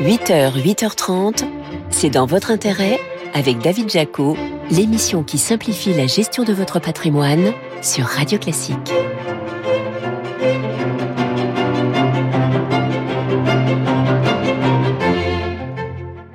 8h, 0.00 0.52
8h30, 0.62 1.44
c'est 1.88 2.10
dans 2.10 2.26
votre 2.26 2.50
intérêt 2.50 3.00
avec 3.32 3.58
David 3.58 3.90
Jaco, 3.90 4.36
l'émission 4.70 5.22
qui 5.22 5.38
simplifie 5.38 5.94
la 5.94 6.06
gestion 6.06 6.44
de 6.44 6.52
votre 6.52 6.80
patrimoine 6.80 7.52
sur 7.80 8.04
Radio 8.04 8.38
Classique. 8.38 8.92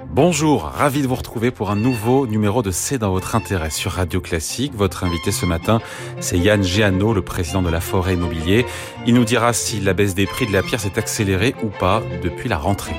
Bonjour, 0.10 0.64
ravi 0.64 1.02
de 1.02 1.08
vous 1.08 1.16
retrouver 1.16 1.52
pour 1.52 1.72
un 1.72 1.76
nouveau 1.76 2.28
numéro 2.28 2.62
de 2.64 2.72
C'est 2.72 2.98
dans 2.98 3.12
votre 3.12 3.36
intérêt 3.36 3.70
sur 3.70 3.92
Radio 3.92 4.22
Classique. 4.22 4.74
Votre 4.76 5.04
invité 5.04 5.32
ce 5.32 5.46
matin, 5.46 5.82
c'est 6.20 6.38
Yann 6.38 6.64
Giano, 6.64 7.14
le 7.14 7.22
président 7.22 7.62
de 7.62 7.70
la 7.70 7.80
Forêt 7.80 8.16
Immobilier. 8.16 8.66
Il 9.06 9.14
nous 9.14 9.24
dira 9.24 9.54
si 9.54 9.80
la 9.80 9.94
baisse 9.94 10.16
des 10.16 10.26
prix 10.26 10.48
de 10.48 10.54
la 10.54 10.64
pierre 10.64 10.80
s'est 10.80 10.98
accélérée 10.98 11.56
ou 11.64 11.68
pas 11.68 12.02
depuis 12.24 12.50
la 12.50 12.58
rentrée. 12.58 12.96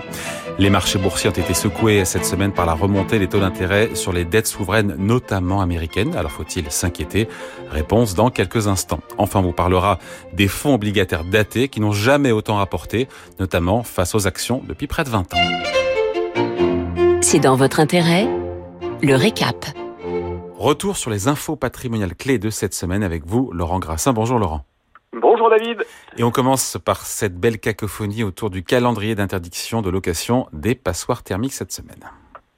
Les 0.59 0.71
marchés 0.71 0.99
boursiers 0.99 1.31
ont 1.31 1.33
été 1.33 1.55
secoués 1.55 2.05
cette 2.05 2.25
semaine 2.25 2.53
par 2.53 2.67
la 2.67 2.75
remontée 2.75 3.19
des 3.19 3.29
taux 3.29 3.41
d'intérêt 3.41 3.95
sur 3.95 4.13
les 4.13 4.25
dettes 4.25 4.47
souveraines, 4.47 4.95
notamment 4.99 5.61
américaines. 5.61 6.15
Alors 6.15 6.31
faut-il 6.31 6.71
s'inquiéter? 6.71 7.29
Réponse 7.71 8.15
dans 8.15 8.31
quelques 8.31 8.69
instants. 8.69 9.01
Enfin, 9.19 9.41
on 9.41 9.43
vous 9.43 9.53
parlera 9.53 9.99
des 10.33 10.49
fonds 10.49 10.75
obligataires 10.75 11.25
datés 11.25 11.69
qui 11.69 11.81
n'ont 11.81 11.93
jamais 11.93 12.33
autant 12.33 12.57
rapporté, 12.57 13.09
notamment 13.41 13.83
face 13.83 14.15
aux 14.15 14.27
actions 14.27 14.63
depuis 14.69 14.87
près 14.87 15.05
de 15.05 15.11
20 15.11 15.35
ans. 15.35 15.39
C'est 17.23 17.41
dans 17.41 17.57
votre 17.57 17.81
intérêt? 17.81 18.29
Le 19.03 19.15
récap. 19.15 19.67
Retour 20.57 20.97
sur 20.97 21.11
les 21.11 21.27
infos 21.29 21.57
patrimoniales 21.57 22.15
clés 22.15 22.39
de 22.39 22.51
cette 22.51 22.75
semaine 22.75 23.03
avec 23.03 23.27
vous, 23.27 23.51
Laurent 23.53 23.81
Grassin. 23.81 24.13
Bonjour 24.13 24.39
Laurent. 24.39 24.65
Bonjour 25.43 25.59
David. 25.59 25.85
Et 26.19 26.23
on 26.23 26.31
commence 26.31 26.79
par 26.79 26.99
cette 26.99 27.35
belle 27.35 27.59
cacophonie 27.59 28.23
autour 28.23 28.49
du 28.49 28.63
calendrier 28.63 29.17
d'interdiction 29.17 29.83
de 29.83 29.91
location 29.91 30.47
des 30.53 30.77
passoires 30.77 31.25
thermiques 31.25 31.53
cette 31.53 31.73
semaine. 31.73 32.09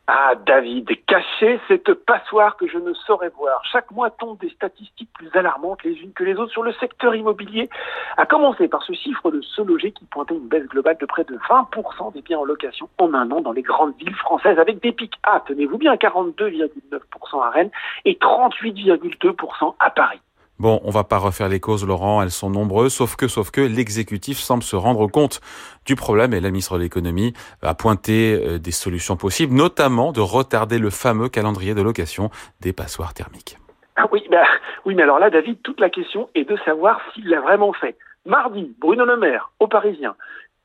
Ah, 0.06 0.34
David, 0.44 0.86
caché 1.06 1.58
cette 1.66 1.94
passoire 1.94 2.58
que 2.58 2.68
je 2.68 2.76
ne 2.76 2.92
saurais 2.92 3.30
voir. 3.30 3.62
Chaque 3.72 3.90
mois 3.90 4.10
tombent 4.10 4.38
des 4.38 4.50
statistiques 4.50 5.08
plus 5.14 5.30
alarmantes 5.32 5.82
les 5.82 5.94
unes 5.94 6.12
que 6.12 6.24
les 6.24 6.34
autres 6.34 6.52
sur 6.52 6.62
le 6.62 6.74
secteur 6.74 7.14
immobilier, 7.14 7.70
à 8.18 8.26
commencer 8.26 8.68
par 8.68 8.82
ce 8.82 8.92
chiffre 8.92 9.30
de 9.30 9.40
se 9.40 9.62
loger 9.62 9.92
qui 9.92 10.04
pointait 10.04 10.34
une 10.34 10.48
baisse 10.48 10.66
globale 10.66 10.98
de 11.00 11.06
près 11.06 11.24
de 11.24 11.38
20% 11.38 12.12
des 12.12 12.20
biens 12.20 12.40
en 12.40 12.44
location 12.44 12.90
en 12.98 13.14
un 13.14 13.30
an 13.30 13.40
dans 13.40 13.52
les 13.52 13.62
grandes 13.62 13.96
villes 13.96 14.14
françaises, 14.14 14.58
avec 14.58 14.82
des 14.82 14.92
pics 14.92 15.18
à, 15.22 15.42
tenez-vous 15.46 15.78
bien, 15.78 15.94
42,9% 15.94 17.42
à 17.42 17.48
Rennes 17.48 17.70
et 18.04 18.18
38,2% 18.20 19.74
à 19.80 19.88
Paris. 19.88 20.20
Bon, 20.60 20.80
on 20.84 20.90
va 20.90 21.02
pas 21.02 21.18
refaire 21.18 21.48
les 21.48 21.58
causes, 21.58 21.84
Laurent, 21.84 22.22
elles 22.22 22.30
sont 22.30 22.48
nombreuses, 22.48 22.94
sauf 22.94 23.16
que, 23.16 23.26
sauf 23.26 23.50
que 23.50 23.60
l'exécutif 23.60 24.38
semble 24.38 24.62
se 24.62 24.76
rendre 24.76 25.08
compte 25.08 25.40
du 25.84 25.96
problème 25.96 26.32
et 26.32 26.40
la 26.40 26.50
ministre 26.50 26.78
de 26.78 26.82
l'économie 26.82 27.34
a 27.62 27.74
pointé 27.74 28.34
euh, 28.34 28.58
des 28.58 28.70
solutions 28.70 29.16
possibles, 29.16 29.52
notamment 29.52 30.12
de 30.12 30.20
retarder 30.20 30.78
le 30.78 30.90
fameux 30.90 31.28
calendrier 31.28 31.74
de 31.74 31.82
location 31.82 32.30
des 32.60 32.72
passoires 32.72 33.14
thermiques. 33.14 33.58
Ah 33.96 34.06
oui, 34.12 34.24
bah, 34.30 34.44
oui, 34.84 34.94
mais 34.94 35.02
alors 35.02 35.18
là, 35.18 35.28
David, 35.28 35.60
toute 35.62 35.80
la 35.80 35.90
question 35.90 36.28
est 36.36 36.48
de 36.48 36.56
savoir 36.64 37.00
s'il 37.12 37.28
l'a 37.28 37.40
vraiment 37.40 37.72
fait. 37.72 37.96
Mardi, 38.26 38.74
Bruno 38.78 39.04
Le 39.04 39.16
Maire, 39.16 39.50
au 39.58 39.66
Parisien, 39.66 40.14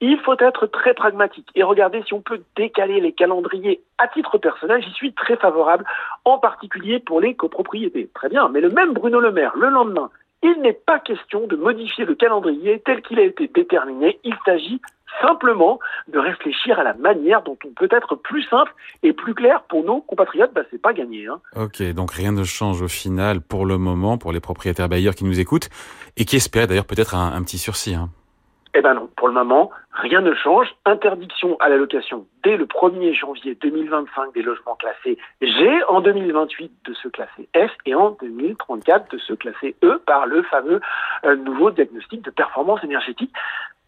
il 0.02 0.18
faut 0.20 0.36
être 0.40 0.68
très 0.68 0.94
pragmatique 0.94 1.50
et 1.56 1.64
regarder 1.64 2.02
si 2.04 2.14
on 2.14 2.22
peut 2.22 2.42
décaler 2.56 3.02
les 3.02 3.12
calendriers. 3.12 3.82
À 3.98 4.08
titre 4.08 4.38
personnel, 4.38 4.82
j'y 4.82 4.92
suis 4.92 5.14
très 5.14 5.36
favorable, 5.36 5.86
en 6.26 6.38
particulier 6.38 7.00
pour 7.00 7.20
les 7.20 7.36
copropriétés. 7.36 8.10
Très 8.14 8.30
bien, 8.30 8.50
mais 8.50 8.62
le 8.62 8.70
même 8.70 8.94
Bruno 8.94 9.20
Le 9.20 9.32
Maire, 9.32 9.54
le 9.56 9.70
lendemain, 9.70 10.10
il 10.42 10.62
n'est 10.62 10.74
pas 10.74 11.00
question 11.00 11.48
de 11.48 11.56
modifier 11.58 12.06
le 12.06 12.16
calendrier 12.16 12.82
tel 12.86 13.02
qu'il 13.02 13.20
a 13.20 13.24
été 13.24 13.48
déterminé. 13.48 14.20
Il 14.24 14.36
s'agit 14.46 14.82
simplement 15.22 15.80
de 16.08 16.20
réfléchir 16.20 16.80
à 16.80 16.84
la 16.84 16.94
manière 16.94 17.42
dont 17.42 17.58
on 17.66 17.70
peut 17.70 17.90
être 17.92 18.16
plus 18.16 18.44
simple 18.44 18.74
et 19.04 19.12
plus 19.12 19.34
clair 19.34 19.64
pour 19.64 19.84
nos 19.84 20.00
compatriotes. 20.02 20.54
Bah, 20.54 20.62
c'est 20.72 20.82
pas 20.82 20.94
gagné. 20.94 21.28
Hein. 21.28 21.42
Ok, 21.58 21.82
donc 21.94 22.12
rien 22.12 22.32
ne 22.32 22.44
change 22.44 22.82
au 22.82 22.88
final 22.88 23.42
pour 23.42 23.66
le 23.66 23.78
moment 23.78 24.18
pour 24.18 24.32
les 24.32 24.40
propriétaires 24.40 24.88
bailleurs 24.88 25.16
qui 25.16 25.26
nous 25.26 25.40
écoutent 25.42 25.70
et 26.16 26.24
qui 26.24 26.38
espèrent 26.38 26.68
d'ailleurs 26.68 26.86
peut-être 26.86 27.16
un, 27.16 27.34
un 27.34 27.44
petit 27.44 27.58
sursis. 27.58 27.96
Hein. 27.96 28.10
Eh 28.76 28.82
ben 28.82 28.94
non, 28.94 29.10
pour 29.16 29.28
le 29.28 29.34
moment, 29.34 29.72
rien 29.92 30.22
ne 30.22 30.34
change. 30.36 30.68
Interdiction 30.86 31.58
à 31.60 31.70
la 31.70 31.78
location 31.78 32.28
dès 32.44 32.56
le 32.56 32.66
1er 32.66 33.14
janvier 33.14 33.56
2025 33.56 34.34
des 34.34 34.44
logements 34.44 34.76
classés 34.76 35.18
G, 35.42 35.84
en 35.88 36.02
2028 36.02 36.72
de 36.86 36.94
ceux 36.94 37.10
classés 37.10 37.50
F 37.56 37.72
et 37.88 37.96
en 37.96 38.12
2034 38.12 39.12
de 39.12 39.18
ceux 39.18 39.36
classés 39.36 39.76
E 39.84 40.00
par 40.06 40.28
le 40.28 40.44
fameux 40.44 40.82
euh, 41.26 41.36
nouveau 41.36 41.72
diagnostic 41.72 42.22
de 42.24 42.30
performance 42.30 42.84
énergétique. 42.84 43.34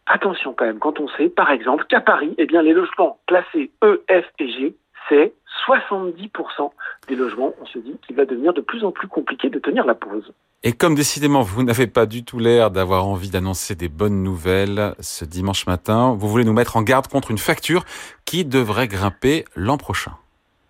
Attention 0.07 0.53
quand 0.53 0.65
même, 0.65 0.79
quand 0.79 0.99
on 0.99 1.07
sait, 1.09 1.29
par 1.29 1.51
exemple, 1.51 1.85
qu'à 1.85 2.01
Paris, 2.01 2.33
eh 2.39 2.47
bien, 2.47 2.63
les 2.63 2.73
logements 2.73 3.19
classés 3.27 3.69
E, 3.83 4.03
F 4.09 4.25
et 4.39 4.49
G, 4.49 4.75
c'est 5.09 5.33
70% 5.67 6.71
des 7.07 7.15
logements. 7.15 7.53
On 7.61 7.65
se 7.67 7.77
dit 7.77 7.97
qu'il 8.05 8.15
va 8.15 8.25
devenir 8.25 8.53
de 8.53 8.61
plus 8.61 8.83
en 8.83 8.91
plus 8.91 9.07
compliqué 9.07 9.49
de 9.49 9.59
tenir 9.59 9.85
la 9.85 9.93
pause. 9.93 10.33
Et 10.63 10.73
comme 10.73 10.93
décidément 10.93 11.41
vous 11.41 11.63
n'avez 11.63 11.87
pas 11.87 12.05
du 12.05 12.23
tout 12.23 12.37
l'air 12.37 12.69
d'avoir 12.69 13.07
envie 13.07 13.31
d'annoncer 13.31 13.73
des 13.73 13.89
bonnes 13.89 14.21
nouvelles 14.21 14.93
ce 14.99 15.25
dimanche 15.25 15.65
matin, 15.65 16.15
vous 16.15 16.27
voulez 16.27 16.45
nous 16.45 16.53
mettre 16.53 16.77
en 16.77 16.83
garde 16.83 17.07
contre 17.07 17.31
une 17.31 17.39
facture 17.39 17.83
qui 18.25 18.45
devrait 18.45 18.87
grimper 18.87 19.45
l'an 19.55 19.77
prochain. 19.77 20.11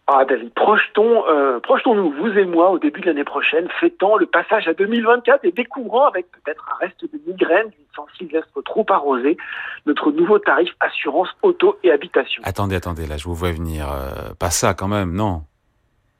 Ah 0.07 0.23
David, 0.25 0.53
projetons, 0.53 1.27
euh, 1.27 1.59
projetons-nous, 1.59 2.11
vous 2.11 2.37
et 2.37 2.45
moi, 2.45 2.71
au 2.71 2.79
début 2.79 3.01
de 3.01 3.05
l'année 3.05 3.23
prochaine, 3.25 3.67
fêtant 3.79 4.17
le 4.17 4.25
passage 4.25 4.67
à 4.67 4.73
2024 4.73 5.43
et 5.43 5.51
découvrant 5.51 6.07
avec 6.07 6.25
peut-être 6.31 6.65
un 6.71 6.85
reste 6.85 7.03
de 7.03 7.19
migraine 7.27 7.69
d'une 7.69 7.85
Saint-Sylvestre 7.95 8.63
trop 8.63 8.85
arrosée, 8.89 9.37
notre 9.85 10.11
nouveau 10.11 10.39
tarif 10.39 10.69
assurance 10.79 11.29
auto 11.43 11.77
et 11.83 11.91
habitation. 11.91 12.41
Attendez, 12.45 12.75
attendez, 12.75 13.07
là 13.07 13.17
je 13.17 13.25
vous 13.25 13.35
vois 13.35 13.51
venir. 13.51 13.89
Euh, 13.91 14.33
pas 14.39 14.49
ça 14.51 14.73
quand 14.73 14.87
même, 14.87 15.13
non? 15.13 15.43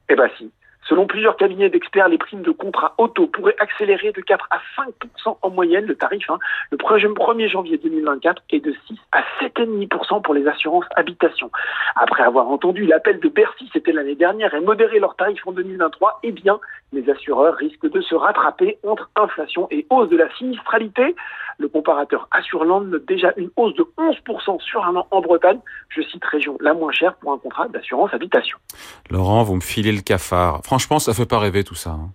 Eh 0.08 0.14
ben 0.14 0.28
si. 0.38 0.50
Selon 0.88 1.06
plusieurs 1.06 1.36
cabinets 1.36 1.70
d'experts, 1.70 2.08
les 2.08 2.18
primes 2.18 2.42
de 2.42 2.50
contrat 2.50 2.94
auto 2.98 3.26
pourraient 3.28 3.56
accélérer 3.60 4.12
de 4.12 4.20
4 4.20 4.48
à 4.50 4.60
5 4.76 4.92
en 5.42 5.50
moyenne 5.50 5.86
le 5.86 5.94
tarif 5.94 6.28
hein, 6.28 6.38
le 6.70 6.76
1er 6.76 7.48
janvier 7.48 7.78
2024 7.78 8.42
et 8.50 8.60
de 8.60 8.74
6 8.88 8.98
à 9.12 9.22
7,5% 9.40 10.22
pour 10.22 10.34
les 10.34 10.46
assurances 10.46 10.84
habitation. 10.96 11.50
Après 11.96 12.22
avoir 12.22 12.48
entendu 12.48 12.84
l'appel 12.84 13.20
de 13.20 13.28
Bercy, 13.28 13.70
c'était 13.72 13.92
l'année 13.92 14.16
dernière, 14.16 14.54
et 14.54 14.60
modéré 14.60 14.98
leurs 14.98 15.16
tarifs 15.16 15.46
en 15.46 15.52
2023, 15.52 16.20
eh 16.24 16.32
bien, 16.32 16.58
les 16.92 17.08
assureurs 17.08 17.54
risquent 17.54 17.90
de 17.90 18.00
se 18.00 18.14
rattraper 18.14 18.78
entre 18.86 19.10
inflation 19.16 19.68
et 19.70 19.86
hausse 19.90 20.08
de 20.10 20.16
la 20.16 20.32
sinistralité. 20.36 21.14
Le 21.58 21.68
comparateur 21.68 22.28
Assureland 22.30 22.80
note 22.80 23.04
déjà 23.06 23.32
une 23.36 23.50
hausse 23.56 23.74
de 23.76 23.86
11% 23.98 24.60
sur 24.60 24.84
un 24.84 24.96
an 24.96 25.06
en 25.10 25.20
Bretagne. 25.20 25.60
Je 25.88 26.02
cite 26.02 26.24
région 26.24 26.56
la 26.60 26.74
moins 26.74 26.92
chère 26.92 27.14
pour 27.16 27.32
un 27.32 27.38
contrat 27.38 27.68
d'assurance 27.68 28.12
habitation. 28.12 28.58
Laurent, 29.10 29.42
vous 29.42 29.56
me 29.56 29.60
filez 29.60 29.92
le 29.92 30.00
cafard. 30.00 30.60
Franchement, 30.72 30.98
ça 30.98 31.12
fait 31.12 31.26
pas 31.26 31.38
rêver 31.38 31.64
tout 31.64 31.74
ça. 31.74 31.90
Hein. 31.90 32.12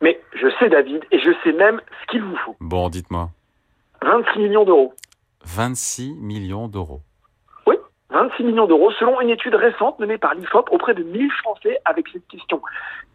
Mais 0.00 0.18
je 0.32 0.46
sais 0.58 0.70
David, 0.70 1.04
et 1.10 1.18
je 1.18 1.30
sais 1.44 1.52
même 1.52 1.82
ce 2.00 2.06
qu'il 2.10 2.22
vous 2.22 2.34
faut. 2.36 2.56
Bon, 2.58 2.88
dites-moi. 2.88 3.28
26 4.00 4.38
millions 4.38 4.64
d'euros. 4.64 4.94
26 5.44 6.14
millions 6.14 6.66
d'euros. 6.66 7.02
26 8.08 8.44
millions 8.44 8.66
d'euros 8.66 8.90
selon 8.92 9.20
une 9.20 9.28
étude 9.28 9.54
récente 9.54 9.98
menée 9.98 10.16
par 10.16 10.34
l'IFOP 10.34 10.70
auprès 10.70 10.94
de 10.94 11.02
1000 11.02 11.30
Français 11.42 11.78
avec 11.84 12.06
cette 12.10 12.26
question. 12.28 12.62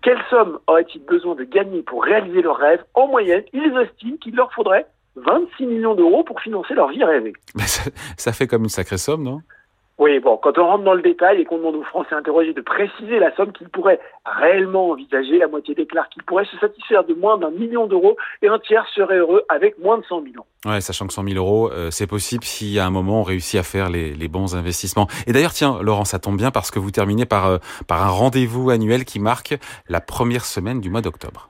Quelle 0.04 0.22
somme 0.30 0.60
auraient-ils 0.68 1.04
besoin 1.04 1.34
de 1.34 1.46
gagner 1.46 1.82
pour 1.82 2.04
réaliser 2.04 2.44
leurs 2.44 2.58
rêves? 2.58 2.84
En 2.94 3.08
moyenne, 3.08 3.42
ils 3.54 3.76
estiment 3.76 4.18
qu'il 4.18 4.36
leur 4.36 4.54
faudrait 4.54 4.86
26 5.16 5.66
millions 5.66 5.96
d'euros 5.96 6.24
pour 6.24 6.40
financer 6.42 6.76
leur 6.76 6.90
vie 6.90 7.04
rêvée. 7.04 7.34
ça, 7.58 7.90
ça 8.18 8.34
fait 8.34 8.46
comme 8.46 8.66
une 8.66 8.70
sacrée 8.70 9.00
somme, 9.00 9.24
non? 9.24 9.42
Oui, 10.00 10.18
bon, 10.20 10.38
quand 10.38 10.58
on 10.58 10.66
rentre 10.66 10.86
dans 10.86 10.94
le 10.94 11.02
détail 11.02 11.42
et 11.42 11.46
qu'on 11.46 11.58
demande 11.58 11.76
aux 11.76 11.84
Français 11.84 12.16
interrogés 12.16 12.54
de 12.54 12.62
préciser 12.62 13.20
la 13.20 13.36
somme 13.36 13.52
qu'ils 13.52 13.68
pourraient 13.68 14.00
réellement 14.26 14.92
envisager, 14.92 15.38
la 15.38 15.48
moitié 15.48 15.76
déclare 15.76 16.08
qu'ils 16.08 16.24
pourraient 16.24 16.46
se 16.46 16.58
satisfaire 16.58 17.04
de 17.04 17.14
moins 17.14 17.38
d'un 17.38 17.52
million 17.52 17.86
d'euros 17.86 18.16
et 18.42 18.48
un 18.48 18.60
tiers 18.60 18.88
serait 18.96 19.18
heureux 19.18 19.44
avec 19.50 19.78
moins 19.78 19.98
de 19.98 20.06
100 20.06 20.24
000 20.24 20.46
Ouais, 20.66 20.80
sachant 20.80 21.06
que 21.06 21.14
100 21.14 21.26
000 21.26 21.36
euros, 21.38 21.70
euh, 21.72 21.92
c'est 21.92 22.08
possible 22.08 22.46
si 22.46 22.80
à 22.80 22.86
un 22.86 22.92
moment 22.92 23.20
on 23.20 23.24
réussit 23.24 23.60
à 23.60 23.64
faire 23.64 23.90
les, 23.90 24.28
bons 24.30 24.56
investissements. 24.56 25.08
Et 25.28 25.34
d'ailleurs, 25.34 25.54
tiens, 25.54 25.80
Laurent, 25.82 26.06
ça 26.06 26.20
tombe 26.20 26.38
bien 26.38 26.52
parce 26.52 26.72
que 26.72 26.80
vous 26.80 26.92
terminez 26.92 27.26
par, 27.26 27.48
euh, 27.48 27.58
par 27.88 28.02
un 28.04 28.10
rendez-vous 28.10 28.70
annuel 28.70 29.04
qui 29.04 29.20
marque 29.20 29.58
la 29.90 30.00
première 30.00 30.46
semaine 30.46 30.80
du 30.80 30.90
mois 30.90 31.02
d'octobre. 31.02 31.50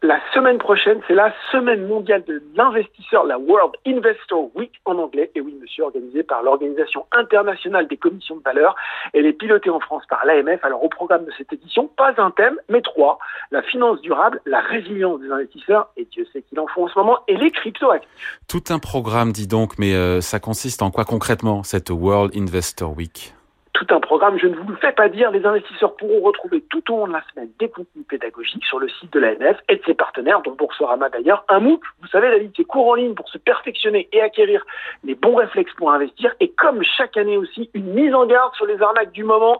La 0.00 0.20
semaine 0.32 0.58
prochaine, 0.58 1.00
c'est 1.08 1.14
la 1.14 1.34
semaine 1.50 1.84
mondiale 1.88 2.22
de 2.24 2.40
l'investisseur, 2.54 3.24
la 3.24 3.36
World 3.36 3.74
Investor 3.84 4.48
Week 4.54 4.70
en 4.84 4.96
anglais, 4.96 5.32
et 5.34 5.40
oui, 5.40 5.58
monsieur, 5.60 5.82
organisée 5.82 6.22
par 6.22 6.44
l'Organisation 6.44 7.06
internationale 7.10 7.88
des 7.88 7.96
commissions 7.96 8.36
de 8.36 8.42
valeur. 8.42 8.76
Elle 9.12 9.26
est 9.26 9.32
pilotée 9.32 9.70
en 9.70 9.80
France 9.80 10.04
par 10.08 10.24
l'AMF. 10.24 10.64
Alors, 10.64 10.84
au 10.84 10.88
programme 10.88 11.24
de 11.24 11.32
cette 11.36 11.52
édition, 11.52 11.88
pas 11.88 12.14
un 12.18 12.30
thème, 12.30 12.60
mais 12.68 12.80
trois. 12.80 13.18
La 13.50 13.60
finance 13.62 14.00
durable, 14.00 14.40
la 14.46 14.60
résilience 14.60 15.20
des 15.20 15.32
investisseurs, 15.32 15.88
et 15.96 16.04
Dieu 16.04 16.24
sait 16.32 16.42
qu'il 16.42 16.60
en 16.60 16.68
faut 16.68 16.84
en 16.84 16.88
ce 16.88 16.96
moment, 16.96 17.18
et 17.26 17.36
les 17.36 17.50
crypto-actifs. 17.50 18.38
Tout 18.46 18.62
un 18.70 18.78
programme, 18.78 19.32
dit 19.32 19.48
donc, 19.48 19.80
mais 19.80 19.94
euh, 19.94 20.20
ça 20.20 20.38
consiste 20.38 20.80
en 20.80 20.92
quoi 20.92 21.04
concrètement, 21.06 21.64
cette 21.64 21.90
World 21.90 22.36
Investor 22.36 22.96
Week? 22.96 23.34
Tout 23.78 23.94
un 23.94 24.00
programme. 24.00 24.38
Je 24.38 24.48
ne 24.48 24.56
vous 24.56 24.68
le 24.68 24.76
fais 24.76 24.92
pas 24.92 25.08
dire, 25.08 25.30
les 25.30 25.46
investisseurs 25.46 25.94
pourront 25.94 26.20
retrouver 26.20 26.62
tout 26.68 26.92
au 26.92 26.98
long 26.98 27.06
de 27.06 27.12
la 27.12 27.22
semaine 27.32 27.48
des 27.60 27.68
contenus 27.68 28.04
pédagogiques 28.08 28.64
sur 28.64 28.80
le 28.80 28.88
site 28.88 29.12
de 29.12 29.20
l'ANF 29.20 29.58
et 29.68 29.76
de 29.76 29.82
ses 29.86 29.94
partenaires, 29.94 30.42
dont 30.42 30.52
Boursorama 30.52 31.08
d'ailleurs. 31.08 31.44
Un 31.48 31.60
MOOC, 31.60 31.80
vous 32.02 32.08
savez 32.08 32.28
David, 32.28 32.52
c'est 32.56 32.64
cours 32.64 32.88
en 32.88 32.94
ligne 32.94 33.14
pour 33.14 33.28
se 33.28 33.38
perfectionner 33.38 34.08
et 34.12 34.20
acquérir 34.20 34.64
les 35.04 35.14
bons 35.14 35.36
réflexes 35.36 35.72
pour 35.74 35.92
investir. 35.92 36.34
Et 36.40 36.50
comme 36.50 36.82
chaque 36.82 37.16
année 37.16 37.36
aussi, 37.36 37.70
une 37.72 37.92
mise 37.94 38.12
en 38.14 38.26
garde 38.26 38.52
sur 38.54 38.66
les 38.66 38.82
arnaques 38.82 39.12
du 39.12 39.22
moment 39.22 39.58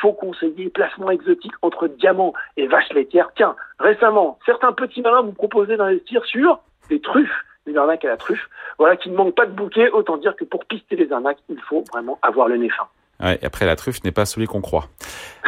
faux 0.00 0.12
conseiller, 0.12 0.68
placement 0.70 1.10
exotique 1.10 1.52
entre 1.62 1.86
diamants 1.86 2.32
et 2.56 2.66
vaches 2.66 2.92
laitières. 2.92 3.30
Tiens, 3.36 3.54
récemment, 3.78 4.38
certains 4.44 4.72
petits 4.72 5.02
malins 5.02 5.22
vous 5.22 5.32
proposaient 5.32 5.76
d'investir 5.76 6.24
sur 6.24 6.60
des 6.88 7.00
truffes, 7.00 7.44
des 7.66 7.76
arnaques 7.76 8.04
à 8.04 8.08
la 8.08 8.16
truffe. 8.16 8.48
Voilà, 8.78 8.96
qui 8.96 9.10
ne 9.10 9.16
manque 9.16 9.36
pas 9.36 9.46
de 9.46 9.52
bouquet. 9.52 9.90
Autant 9.90 10.16
dire 10.16 10.34
que 10.34 10.44
pour 10.44 10.64
pister 10.64 10.96
les 10.96 11.12
arnaques, 11.12 11.38
il 11.48 11.60
faut 11.60 11.84
vraiment 11.92 12.18
avoir 12.22 12.48
le 12.48 12.56
nez 12.56 12.70
fin. 12.70 12.88
Ouais, 13.22 13.38
et 13.40 13.46
après, 13.46 13.66
la 13.66 13.76
truffe 13.76 14.02
n'est 14.04 14.12
pas 14.12 14.26
celui 14.26 14.46
qu'on 14.46 14.60
croit. 14.60 14.88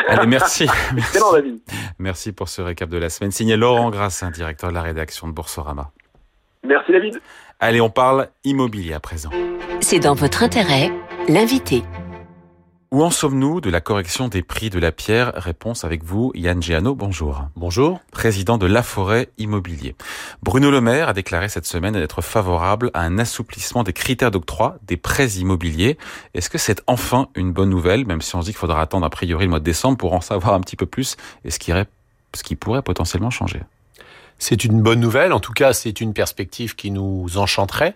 Allez, 0.09 0.27
merci. 0.27 0.67
merci. 0.95 1.19
David. 1.33 1.61
Merci 1.99 2.33
pour 2.33 2.49
ce 2.49 2.63
récap 2.63 2.89
de 2.89 2.99
la 2.99 3.11
semaine. 3.11 3.33
Signé 3.33 3.57
Laurent 3.57 3.91
Grassin, 3.91 4.31
directeur 4.31 4.71
de 4.71 4.75
la 4.75 4.83
rédaction 4.83 5.27
de 5.27 5.33
Boursorama. 5.33 5.91
Merci, 6.65 6.93
David. 6.93 7.21
Allez, 7.61 7.81
on 7.81 7.91
parle 7.91 8.29
immobilier 8.45 8.95
à 8.95 9.01
présent. 9.01 9.31
C'est 9.81 10.01
dans 10.01 10.15
votre 10.15 10.43
intérêt, 10.43 10.91
l'invité. 11.29 11.83
Où 12.95 13.03
en 13.03 13.11
sommes-nous 13.11 13.61
de 13.61 13.71
la 13.71 13.81
correction 13.81 14.29
des 14.29 14.45
prix 14.45 14.71
de 14.71 14.79
la 14.79 14.93
pierre? 14.93 15.33
Réponse 15.35 15.83
avec 15.83 16.05
vous, 16.05 16.31
Yann 16.37 16.63
Giano. 16.63 16.95
Bonjour. 16.95 17.49
Bonjour. 17.57 18.01
Président 18.13 18.57
de 18.57 18.67
La 18.67 18.85
Forêt 18.85 19.31
Immobilier. 19.37 19.97
Bruno 20.45 20.71
Le 20.71 20.81
Maire 20.81 21.09
a 21.09 21.13
déclaré 21.13 21.49
cette 21.49 21.67
semaine 21.67 21.97
être 21.97 22.23
favorable 22.23 22.93
à 22.95 23.01
un 23.01 23.19
assouplissement 23.19 23.83
des 23.83 23.93
critères 23.93 24.31
d'octroi 24.31 24.79
des 24.87 24.97
prêts 24.97 25.27
immobiliers. 25.27 25.99
Est-ce 26.35 26.49
que 26.49 26.57
c'est 26.57 26.83
enfin 26.87 27.27
une 27.35 27.53
bonne 27.53 27.71
nouvelle, 27.71 28.07
même 28.07 28.23
si 28.23 28.37
on 28.37 28.43
se 28.43 28.47
dit 28.47 28.53
qu'il 28.53 28.61
faudra 28.61 28.81
attendre 28.81 29.05
a 29.05 29.11
priori 29.11 29.47
le 29.47 29.51
mois 29.51 29.59
de 29.59 29.65
décembre 29.65 29.99
pour 29.99 30.13
en 30.13 30.21
savoir 30.21 30.55
un 30.55 30.61
petit 30.61 30.77
peu 30.77 30.87
plus 30.87 31.17
et 31.45 31.51
ce 31.51 31.59
qui, 31.59 31.73
ce 31.73 32.43
qui 32.45 32.55
pourrait 32.55 32.83
potentiellement 32.83 33.31
changer? 33.31 33.63
C'est 34.39 34.65
une 34.65 34.83
bonne 34.83 35.01
nouvelle. 35.01 35.33
En 35.33 35.41
tout 35.41 35.53
cas, 35.53 35.73
c'est 35.73 36.01
une 36.01 36.13
perspective 36.13 36.75
qui 36.75 36.91
nous 36.91 37.39
enchanterait, 37.39 37.95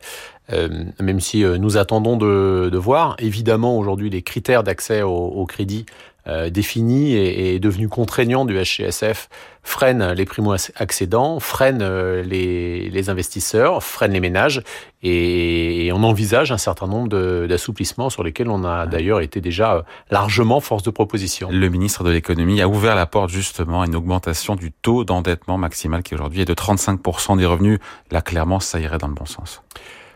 euh, 0.52 0.84
même 1.00 1.20
si 1.20 1.44
euh, 1.44 1.58
nous 1.58 1.76
attendons 1.76 2.16
de, 2.16 2.76
voir. 2.76 3.16
Évidemment, 3.18 3.78
aujourd'hui, 3.78 4.10
les 4.10 4.22
critères 4.22 4.62
d'accès 4.62 5.02
au, 5.02 5.44
crédit 5.46 5.86
euh, 6.26 6.50
défini 6.50 7.14
et, 7.14 7.54
et, 7.54 7.58
devenu 7.60 7.88
contraignant 7.88 8.44
du 8.44 8.54
HCSF 8.60 9.28
freine 9.62 10.12
les 10.12 10.24
primo-accédants, 10.24 11.40
freine 11.40 11.78
euh, 11.80 12.22
les, 12.22 12.90
les, 12.90 13.08
investisseurs, 13.08 13.82
freine 13.82 14.12
les 14.12 14.20
ménages 14.20 14.62
et, 15.02 15.86
et 15.86 15.92
on 15.92 16.02
envisage 16.02 16.52
un 16.52 16.58
certain 16.58 16.86
nombre 16.86 17.46
d'assouplissements 17.46 18.10
sur 18.10 18.22
lesquels 18.22 18.50
on 18.50 18.64
a 18.64 18.86
d'ailleurs 18.86 19.20
été 19.20 19.40
déjà 19.40 19.84
largement 20.10 20.60
force 20.60 20.82
de 20.82 20.90
proposition. 20.90 21.48
Le 21.50 21.68
ministre 21.68 22.04
de 22.04 22.10
l'économie 22.10 22.60
a 22.60 22.68
ouvert 22.68 22.96
la 22.96 23.06
porte 23.06 23.30
justement 23.30 23.82
à 23.82 23.86
une 23.86 23.96
augmentation 23.96 24.56
du 24.56 24.72
taux 24.72 25.04
d'endettement 25.04 25.56
maximal 25.56 26.02
qui 26.02 26.14
aujourd'hui 26.14 26.42
est 26.42 26.46
de 26.46 26.54
35% 26.54 27.38
des 27.38 27.46
revenus. 27.46 27.78
Là, 28.10 28.22
clairement, 28.22 28.60
ça 28.60 28.80
irait 28.80 28.98
dans 28.98 29.08
le 29.08 29.14
bon 29.14 29.26
sens. 29.26 29.62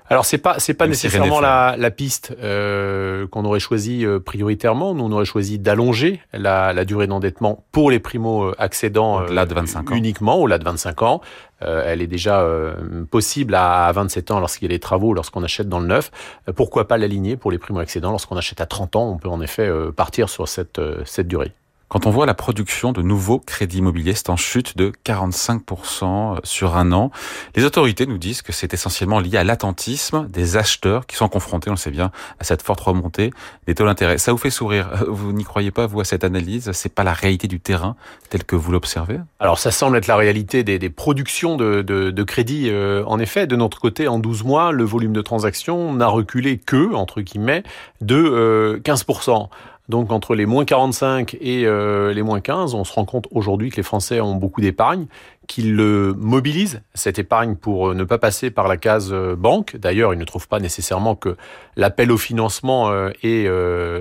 Alors 0.08 0.24
c'est 0.24 0.38
pas 0.38 0.58
c'est 0.58 0.74
pas 0.74 0.86
nécessairement 0.86 1.40
la, 1.40 1.76
la, 1.78 1.90
piste 1.90 2.34
euh, 2.42 3.26
qu'on 3.28 3.44
aurait 3.44 3.60
choisi 3.60 4.04
euh, 4.04 4.20
prioritairement. 4.20 4.94
Nous 4.94 5.04
on 5.04 5.12
aurait 5.12 5.24
choisi 5.24 5.58
d'allonger 5.58 6.20
la, 6.32 6.72
la, 6.72 6.84
durée 6.84 7.06
d'endettement 7.06 7.64
pour 7.72 7.90
les 7.90 7.98
primo 7.98 8.52
accédants 8.58 9.22
au-delà 9.22 9.46
de 9.46 9.54
25 9.54 9.90
ans. 9.90 9.94
uniquement 9.94 10.36
au-delà 10.36 10.58
de 10.58 10.64
25 10.64 11.02
ans. 11.02 11.20
Euh, 11.64 11.84
elle 11.86 12.02
est 12.02 12.06
déjà 12.06 12.40
euh, 12.40 13.04
possible 13.10 13.54
à, 13.54 13.86
à 13.86 13.92
27 13.92 14.30
ans 14.30 14.40
lorsqu'il 14.40 14.66
y 14.66 14.72
a 14.72 14.74
des 14.74 14.80
travaux, 14.80 15.14
lorsqu'on 15.14 15.42
achète 15.42 15.68
dans 15.68 15.80
le 15.80 15.86
neuf. 15.86 16.10
Euh, 16.48 16.52
pourquoi 16.52 16.88
pas 16.88 16.98
l'aligner 16.98 17.36
pour 17.36 17.50
les 17.50 17.58
primo 17.58 17.78
accédants 17.78 18.10
lorsqu'on 18.10 18.36
achète 18.36 18.60
à 18.60 18.66
30 18.66 18.96
ans? 18.96 19.10
On 19.10 19.18
peut 19.18 19.28
en 19.28 19.40
effet 19.40 19.70
partir 19.96 20.28
sur 20.28 20.48
cette 20.48 20.80
cette 21.04 21.28
durée. 21.28 21.52
Quand 21.92 22.06
on 22.06 22.10
voit 22.10 22.24
la 22.24 22.32
production 22.32 22.92
de 22.92 23.02
nouveaux 23.02 23.38
crédits 23.38 23.76
immobiliers, 23.76 24.14
c'est 24.14 24.30
en 24.30 24.38
chute 24.38 24.78
de 24.78 24.92
45% 25.04 26.38
sur 26.42 26.78
un 26.78 26.90
an. 26.90 27.10
Les 27.54 27.66
autorités 27.66 28.06
nous 28.06 28.16
disent 28.16 28.40
que 28.40 28.50
c'est 28.50 28.72
essentiellement 28.72 29.20
lié 29.20 29.36
à 29.36 29.44
l'attentisme 29.44 30.26
des 30.30 30.56
acheteurs 30.56 31.06
qui 31.06 31.16
sont 31.16 31.28
confrontés, 31.28 31.68
on 31.68 31.74
le 31.74 31.78
sait 31.78 31.90
bien, 31.90 32.10
à 32.40 32.44
cette 32.44 32.62
forte 32.62 32.80
remontée 32.80 33.30
des 33.66 33.74
taux 33.74 33.84
d'intérêt. 33.84 34.16
Ça 34.16 34.32
vous 34.32 34.38
fait 34.38 34.48
sourire. 34.48 34.88
Vous 35.06 35.34
n'y 35.34 35.44
croyez 35.44 35.70
pas, 35.70 35.86
vous, 35.86 36.00
à 36.00 36.06
cette 36.06 36.24
analyse? 36.24 36.72
C'est 36.72 36.94
pas 36.94 37.04
la 37.04 37.12
réalité 37.12 37.46
du 37.46 37.60
terrain 37.60 37.94
telle 38.30 38.44
que 38.44 38.56
vous 38.56 38.72
l'observez? 38.72 39.20
Alors, 39.38 39.58
ça 39.58 39.70
semble 39.70 39.98
être 39.98 40.06
la 40.06 40.16
réalité 40.16 40.64
des, 40.64 40.78
des 40.78 40.88
productions 40.88 41.58
de, 41.58 41.82
de, 41.82 42.10
de 42.10 42.22
crédits. 42.22 42.70
Euh, 42.70 43.04
en 43.06 43.18
effet, 43.18 43.46
de 43.46 43.54
notre 43.54 43.80
côté, 43.80 44.08
en 44.08 44.18
12 44.18 44.44
mois, 44.44 44.72
le 44.72 44.84
volume 44.84 45.12
de 45.12 45.20
transactions 45.20 45.92
n'a 45.92 46.06
reculé 46.06 46.56
que, 46.56 46.94
entre 46.94 47.20
guillemets, 47.20 47.64
de 48.00 48.16
euh, 48.16 48.78
15%. 48.78 49.50
Donc 49.88 50.12
entre 50.12 50.36
les 50.36 50.46
moins 50.46 50.64
45 50.64 51.36
et 51.40 51.66
euh, 51.66 52.14
les 52.14 52.22
moins 52.22 52.40
15, 52.40 52.74
on 52.74 52.84
se 52.84 52.92
rend 52.92 53.04
compte 53.04 53.26
aujourd'hui 53.32 53.70
que 53.70 53.76
les 53.76 53.82
Français 53.82 54.20
ont 54.20 54.36
beaucoup 54.36 54.60
d'épargne, 54.60 55.06
qu'ils 55.48 55.74
mobilisent, 55.74 56.82
cette 56.94 57.18
épargne, 57.18 57.56
pour 57.56 57.88
euh, 57.88 57.94
ne 57.94 58.04
pas 58.04 58.18
passer 58.18 58.52
par 58.52 58.68
la 58.68 58.76
case 58.76 59.12
euh, 59.12 59.34
banque. 59.34 59.76
D'ailleurs, 59.76 60.14
ils 60.14 60.20
ne 60.20 60.24
trouvent 60.24 60.46
pas 60.46 60.60
nécessairement 60.60 61.16
que 61.16 61.36
l'appel 61.76 62.12
au 62.12 62.16
financement 62.16 62.92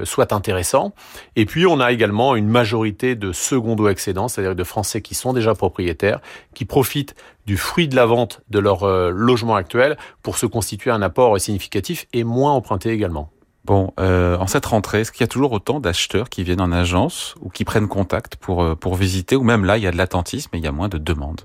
soit 0.03 0.33
intéressant. 0.33 0.93
Et 1.35 1.45
puis, 1.45 1.65
on 1.65 1.79
a 1.79 1.91
également 1.91 2.35
une 2.35 2.47
majorité 2.47 3.15
de 3.15 3.31
secondo-excédents, 3.31 4.27
c'est-à-dire 4.27 4.55
de 4.55 4.63
Français 4.63 5.01
qui 5.01 5.15
sont 5.15 5.33
déjà 5.33 5.55
propriétaires, 5.55 6.19
qui 6.53 6.65
profitent 6.65 7.15
du 7.47 7.57
fruit 7.57 7.87
de 7.87 7.95
la 7.95 8.05
vente 8.05 8.41
de 8.49 8.59
leur 8.59 8.85
logement 9.11 9.55
actuel 9.55 9.97
pour 10.21 10.37
se 10.37 10.45
constituer 10.45 10.91
un 10.91 11.01
apport 11.01 11.39
significatif 11.39 12.07
et 12.13 12.23
moins 12.23 12.51
emprunté 12.51 12.91
également. 12.91 13.31
Bon, 13.71 13.93
euh, 14.01 14.35
en 14.37 14.47
cette 14.47 14.65
rentrée, 14.65 14.99
est-ce 14.99 15.13
qu'il 15.13 15.21
y 15.21 15.23
a 15.23 15.27
toujours 15.27 15.53
autant 15.53 15.79
d'acheteurs 15.79 16.27
qui 16.27 16.43
viennent 16.43 16.59
en 16.59 16.73
agence 16.73 17.35
ou 17.39 17.47
qui 17.47 17.63
prennent 17.63 17.87
contact 17.87 18.35
pour, 18.35 18.61
euh, 18.63 18.75
pour 18.75 18.95
visiter 18.95 19.37
Ou 19.37 19.43
même 19.43 19.63
là, 19.63 19.77
il 19.77 19.83
y 19.85 19.87
a 19.87 19.91
de 19.91 19.95
l'attentisme 19.95 20.49
et 20.53 20.57
il 20.57 20.63
y 20.65 20.67
a 20.67 20.73
moins 20.73 20.89
de 20.89 20.97
demandes? 20.97 21.39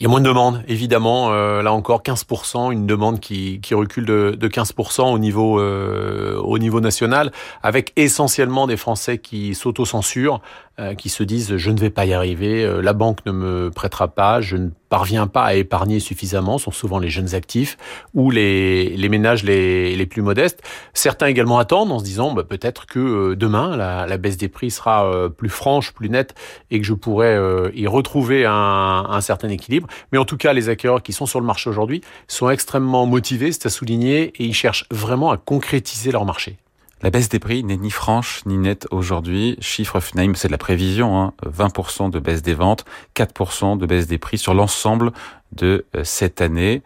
Il 0.00 0.02
y 0.02 0.06
a 0.06 0.08
moins 0.08 0.20
de 0.20 0.26
demandes, 0.26 0.64
évidemment. 0.66 1.30
Euh, 1.30 1.62
là 1.62 1.72
encore, 1.72 2.02
15%, 2.02 2.72
une 2.72 2.88
demande 2.88 3.20
qui, 3.20 3.60
qui 3.60 3.74
recule 3.74 4.06
de, 4.06 4.36
de 4.36 4.48
15% 4.48 5.02
au 5.12 5.20
niveau, 5.20 5.60
au 5.60 6.58
niveau 6.58 6.80
national, 6.80 7.30
avec 7.62 7.92
essentiellement 7.94 8.66
des 8.66 8.76
Français 8.76 9.18
qui 9.18 9.54
s'autocensurent, 9.54 10.40
euh, 10.80 10.94
qui 10.94 11.10
se 11.10 11.22
disent 11.22 11.56
je 11.56 11.70
ne 11.70 11.78
vais 11.78 11.90
pas 11.90 12.06
y 12.06 12.12
arriver, 12.12 12.68
la 12.82 12.92
banque 12.92 13.24
ne 13.24 13.30
me 13.30 13.70
prêtera 13.70 14.08
pas, 14.08 14.40
je 14.40 14.56
ne 14.56 14.70
parviens 14.88 15.26
pas 15.26 15.44
à 15.44 15.54
épargner 15.54 16.00
suffisamment, 16.00 16.58
sont 16.58 16.70
souvent 16.70 16.98
les 16.98 17.08
jeunes 17.08 17.34
actifs 17.34 17.76
ou 18.14 18.30
les, 18.30 18.96
les 18.96 19.08
ménages 19.08 19.42
les, 19.42 19.94
les 19.96 20.06
plus 20.06 20.22
modestes. 20.22 20.62
Certains 20.94 21.26
également 21.26 21.58
attendent 21.58 21.92
en 21.92 21.98
se 21.98 22.04
disant 22.04 22.32
bah, 22.32 22.44
peut-être 22.44 22.86
que 22.86 22.98
euh, 22.98 23.36
demain 23.36 23.76
la, 23.76 24.06
la, 24.06 24.18
baisse 24.18 24.36
des 24.36 24.48
prix 24.48 24.70
sera 24.70 25.28
plus 25.36 25.48
franche, 25.48 25.92
plus 25.92 26.08
nette 26.08 26.34
et 26.70 26.80
que 26.80 26.86
je 26.86 26.94
pourrai 26.94 27.36
y 27.74 27.86
retrouver 27.86 28.44
un, 28.46 28.52
un 28.52 29.20
certain 29.20 29.48
équilibre. 29.48 29.88
Mais 30.12 30.18
en 30.18 30.24
tout 30.24 30.36
cas, 30.36 30.52
les 30.52 30.68
acquéreurs 30.68 31.02
qui 31.02 31.12
sont 31.12 31.26
sur 31.26 31.40
le 31.40 31.46
marché 31.46 31.68
aujourd'hui 31.70 32.02
sont 32.28 32.50
extrêmement 32.50 33.06
motivés, 33.06 33.52
c'est 33.52 33.66
à 33.66 33.70
souligner, 33.70 34.32
et 34.36 34.44
ils 34.44 34.54
cherchent 34.54 34.86
vraiment 34.90 35.30
à 35.30 35.36
concrétiser 35.36 36.12
leur 36.12 36.24
marché. 36.24 36.58
La 37.02 37.10
baisse 37.10 37.28
des 37.28 37.38
prix 37.38 37.62
n'est 37.62 37.76
ni 37.76 37.90
franche 37.90 38.44
ni 38.46 38.56
nette 38.56 38.86
aujourd'hui. 38.90 39.58
Chiffre 39.60 40.00
FNAIM, 40.00 40.34
c'est 40.34 40.48
de 40.48 40.52
la 40.52 40.58
prévision. 40.58 41.20
Hein. 41.20 41.34
20% 41.44 42.10
de 42.10 42.18
baisse 42.18 42.40
des 42.40 42.54
ventes, 42.54 42.86
4% 43.14 43.76
de 43.76 43.84
baisse 43.84 44.06
des 44.06 44.16
prix 44.16 44.38
sur 44.38 44.54
l'ensemble 44.54 45.12
de 45.52 45.84
euh, 45.94 46.04
cette 46.04 46.40
année. 46.40 46.82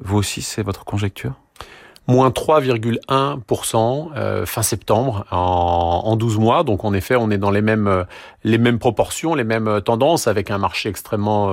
Vous 0.00 0.16
aussi, 0.16 0.42
c'est 0.42 0.62
votre 0.62 0.84
conjecture? 0.84 1.34
Moins 2.08 2.30
3,1% 2.30 4.08
euh, 4.16 4.44
fin 4.44 4.62
septembre 4.62 5.24
en, 5.30 6.02
en 6.04 6.16
12 6.16 6.38
mois. 6.38 6.64
Donc 6.64 6.84
en 6.84 6.92
effet, 6.94 7.14
on 7.16 7.30
est 7.30 7.38
dans 7.38 7.50
les 7.50 7.62
mêmes 7.62 7.86
euh, 7.86 8.04
les 8.44 8.58
mêmes 8.58 8.80
proportions, 8.80 9.36
les 9.36 9.44
mêmes 9.44 9.68
euh, 9.68 9.80
tendances 9.80 10.26
avec 10.26 10.50
un 10.50 10.58
marché 10.58 10.88
extrêmement 10.88 11.52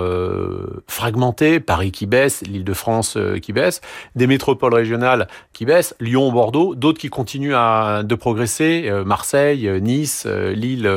fragmenté, 0.88 1.60
Paris 1.60 1.92
qui 1.92 2.06
baisse, 2.06 2.42
l'Île-de-France 2.42 3.18
qui 3.42 3.54
baisse, 3.54 3.82
des 4.16 4.28
métropoles 4.28 4.74
régionales 4.74 5.28
qui 5.54 5.66
baissent, 5.66 5.96
Lyon, 6.00 6.32
Bordeaux, 6.32 6.74
d'autres 6.76 7.00
qui 7.00 7.10
continuent 7.10 7.56
à 7.56 8.02
de 8.04 8.16
progresser, 8.16 8.90
Marseille, 9.06 9.70
Nice, 9.82 10.26
Lille 10.26 10.90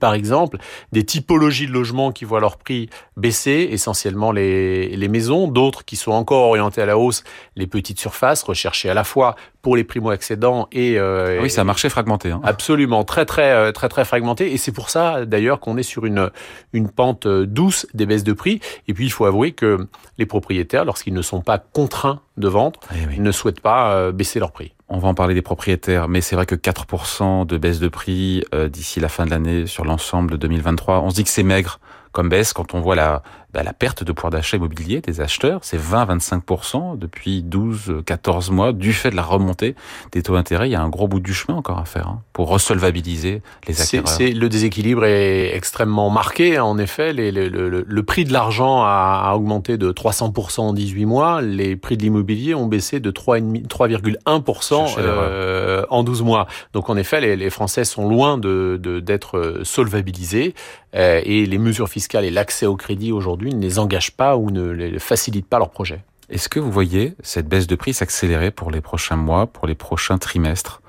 par 0.00 0.14
exemple, 0.14 0.58
des 0.92 1.04
typologies 1.04 1.66
de 1.66 1.72
logements 1.72 2.12
qui 2.12 2.24
voient 2.24 2.40
leur 2.40 2.56
prix 2.58 2.90
baisser, 3.16 3.68
essentiellement 3.70 4.32
les 4.32 4.96
les 4.96 5.08
maisons, 5.08 5.48
d'autres 5.48 5.84
qui 5.84 5.96
sont 5.96 6.12
encore 6.12 6.48
orientées 6.48 6.82
à 6.82 6.86
la 6.86 6.98
hausse, 6.98 7.24
les 7.56 7.66
petites 7.66 8.00
surfaces 8.00 8.42
recherchées 8.58 8.90
à 8.90 8.94
la 8.94 9.04
fois 9.04 9.36
pour 9.62 9.76
les 9.76 9.84
primo-accédants 9.84 10.68
et 10.72 10.98
euh, 10.98 11.40
oui, 11.40 11.50
c'est 11.50 11.60
un 11.60 11.64
marché 11.64 11.88
fragmenté. 11.88 12.30
Hein. 12.30 12.40
Absolument, 12.42 13.04
très 13.04 13.24
très 13.24 13.52
euh, 13.52 13.72
très 13.72 13.88
très 13.88 14.04
fragmenté. 14.04 14.52
Et 14.52 14.56
c'est 14.56 14.72
pour 14.72 14.90
ça 14.90 15.24
d'ailleurs 15.24 15.60
qu'on 15.60 15.76
est 15.76 15.82
sur 15.82 16.04
une 16.04 16.30
une 16.72 16.90
pente 16.90 17.26
euh, 17.26 17.46
douce 17.46 17.86
des 17.94 18.06
baisses 18.06 18.24
de 18.24 18.32
prix. 18.32 18.60
Et 18.88 18.94
puis 18.94 19.06
il 19.06 19.10
faut 19.10 19.26
avouer 19.26 19.52
que 19.52 19.86
les 20.18 20.26
propriétaires, 20.26 20.84
lorsqu'ils 20.84 21.14
ne 21.14 21.22
sont 21.22 21.40
pas 21.40 21.58
contraints 21.58 22.20
de 22.36 22.48
vendre, 22.48 22.80
oui, 22.92 22.98
oui. 23.08 23.20
ne 23.20 23.32
souhaitent 23.32 23.60
pas 23.60 24.12
baisser 24.12 24.38
leur 24.38 24.52
prix. 24.52 24.74
On 24.88 24.98
va 24.98 25.08
en 25.08 25.14
parler 25.14 25.34
des 25.34 25.42
propriétaires, 25.42 26.08
mais 26.08 26.20
c'est 26.20 26.34
vrai 26.34 26.46
que 26.46 26.54
4% 26.54 27.46
de 27.46 27.58
baisse 27.58 27.78
de 27.78 27.88
prix 27.88 28.44
d'ici 28.70 29.00
la 29.00 29.08
fin 29.08 29.26
de 29.26 29.30
l'année 29.30 29.66
sur 29.66 29.84
l'ensemble 29.84 30.30
de 30.30 30.36
2023, 30.36 31.00
on 31.00 31.10
se 31.10 31.16
dit 31.16 31.24
que 31.24 31.30
c'est 31.30 31.42
maigre 31.42 31.78
comme 32.12 32.28
baisse 32.28 32.52
quand 32.52 32.74
on 32.74 32.80
voit 32.80 32.96
la, 32.96 33.22
bah, 33.58 33.64
la 33.64 33.72
perte 33.72 34.04
de 34.04 34.12
pouvoir 34.12 34.30
d'achat 34.30 34.56
immobilier 34.56 35.00
des 35.00 35.20
acheteurs. 35.20 35.58
C'est 35.62 35.80
20-25% 35.80 36.96
depuis 36.96 37.42
12-14 37.42 38.52
mois 38.52 38.72
du 38.72 38.92
fait 38.92 39.10
de 39.10 39.16
la 39.16 39.24
remontée 39.24 39.74
des 40.12 40.22
taux 40.22 40.34
d'intérêt. 40.34 40.68
Il 40.68 40.72
y 40.72 40.76
a 40.76 40.80
un 40.80 40.88
gros 40.88 41.08
bout 41.08 41.18
du 41.18 41.34
chemin 41.34 41.58
encore 41.58 41.80
à 41.80 41.84
faire 41.84 42.06
hein, 42.06 42.22
pour 42.32 42.50
resolvabiliser 42.50 43.42
les 43.66 43.80
acquéreurs. 43.80 44.06
C'est, 44.06 44.30
le 44.30 44.48
déséquilibre 44.48 45.04
est 45.04 45.56
extrêmement 45.56 46.08
marqué. 46.08 46.60
En 46.60 46.78
effet, 46.78 47.12
les, 47.12 47.32
le, 47.32 47.48
le, 47.48 47.84
le, 47.84 48.02
prix 48.04 48.24
de 48.24 48.32
l'argent 48.32 48.84
a, 48.84 49.32
augmenté 49.34 49.76
de 49.76 49.90
300% 49.90 50.60
en 50.60 50.72
18 50.72 51.04
mois. 51.06 51.42
Les 51.42 51.74
prix 51.74 51.96
de 51.96 52.02
l'immobilier 52.02 52.54
ont 52.54 52.66
baissé 52.66 53.00
de 53.00 53.10
3,1% 53.10 54.94
euh, 54.98 55.84
en 55.90 56.04
12 56.04 56.22
mois. 56.22 56.46
Donc 56.74 56.90
en 56.90 56.96
effet, 56.96 57.20
les, 57.20 57.34
les 57.34 57.50
Français 57.50 57.82
sont 57.82 58.08
loin 58.08 58.38
de, 58.38 58.78
de, 58.80 59.00
d'être 59.00 59.62
solvabilisés. 59.64 60.54
Euh, 60.94 61.20
et 61.24 61.44
les 61.44 61.58
mesures 61.58 61.90
fiscales 61.90 62.24
et 62.24 62.30
l'accès 62.30 62.64
au 62.64 62.76
crédit 62.76 63.12
aujourd'hui 63.12 63.47
ne 63.56 63.62
les 63.62 63.78
engagent 63.78 64.12
pas 64.12 64.36
ou 64.36 64.50
ne 64.50 64.70
les 64.70 64.98
facilitent 64.98 65.48
pas 65.48 65.58
leur 65.58 65.70
projet. 65.70 66.04
Est-ce 66.28 66.48
que 66.48 66.60
vous 66.60 66.70
voyez 66.70 67.14
cette 67.22 67.48
baisse 67.48 67.66
de 67.66 67.74
prix 67.74 67.94
s'accélérer 67.94 68.50
pour 68.50 68.70
les 68.70 68.80
prochains 68.80 69.16
mois, 69.16 69.46
pour 69.46 69.66
les 69.66 69.74
prochains 69.74 70.18
trimestres? 70.18 70.82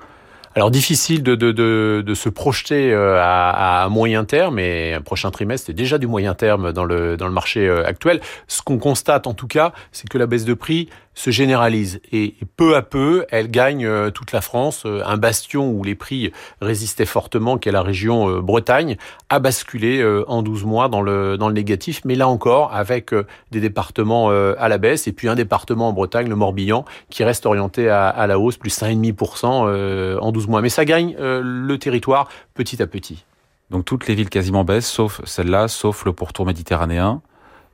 Alors 0.56 0.72
difficile 0.72 1.22
de, 1.22 1.36
de, 1.36 1.52
de, 1.52 2.14
se 2.14 2.28
projeter 2.28 2.92
euh, 2.92 3.20
à, 3.22 3.88
moyen 3.88 4.24
terme, 4.24 4.58
et 4.58 4.94
un 4.94 5.00
prochain 5.00 5.30
trimestre 5.30 5.66
c'est 5.66 5.72
déjà 5.72 5.96
du 5.96 6.08
moyen 6.08 6.34
terme 6.34 6.72
dans 6.72 6.84
le, 6.84 7.16
dans 7.16 7.28
le 7.28 7.32
marché 7.32 7.68
euh, 7.68 7.86
actuel. 7.86 8.20
Ce 8.48 8.60
qu'on 8.60 8.78
constate 8.78 9.28
en 9.28 9.34
tout 9.34 9.46
cas, 9.46 9.72
c'est 9.92 10.08
que 10.08 10.18
la 10.18 10.26
baisse 10.26 10.44
de 10.44 10.54
prix 10.54 10.88
se 11.14 11.30
généralise 11.30 12.00
et 12.12 12.34
peu 12.56 12.76
à 12.76 12.82
peu, 12.82 13.26
elle 13.30 13.50
gagne 13.50 13.84
euh, 13.84 14.10
toute 14.10 14.32
la 14.32 14.40
France. 14.40 14.86
Un 14.86 15.16
bastion 15.18 15.70
où 15.70 15.84
les 15.84 15.94
prix 15.94 16.32
résistaient 16.60 17.06
fortement, 17.06 17.56
qui 17.56 17.68
est 17.68 17.72
la 17.72 17.82
région 17.82 18.40
Bretagne, 18.40 18.96
a 19.28 19.38
basculé 19.38 20.04
en 20.26 20.42
12 20.42 20.64
mois 20.64 20.88
dans 20.88 21.02
le, 21.02 21.36
dans 21.36 21.48
le 21.48 21.54
négatif, 21.54 22.00
mais 22.04 22.14
là 22.14 22.26
encore 22.26 22.74
avec 22.74 23.12
des 23.50 23.60
départements 23.60 24.30
à 24.30 24.68
la 24.68 24.78
baisse 24.78 25.06
et 25.06 25.12
puis 25.12 25.28
un 25.28 25.34
département 25.34 25.88
en 25.88 25.92
Bretagne, 25.92 26.28
le 26.28 26.36
Morbihan, 26.36 26.84
qui 27.10 27.22
reste 27.22 27.46
orienté 27.46 27.88
à, 27.88 28.08
à 28.08 28.26
la 28.26 28.38
hausse, 28.38 28.56
plus 28.56 28.76
5,5% 28.76 30.18
en 30.18 30.32
12 30.32 30.39
Mais 30.48 30.68
ça 30.68 30.84
gagne 30.84 31.16
euh, 31.18 31.42
le 31.42 31.78
territoire 31.78 32.28
petit 32.54 32.82
à 32.82 32.86
petit. 32.86 33.24
Donc 33.70 33.84
toutes 33.84 34.06
les 34.06 34.14
villes 34.14 34.30
quasiment 34.30 34.64
baissent, 34.64 34.88
sauf 34.88 35.20
celle-là, 35.24 35.68
sauf 35.68 36.04
le 36.04 36.12
pourtour 36.12 36.46
méditerranéen. 36.46 37.22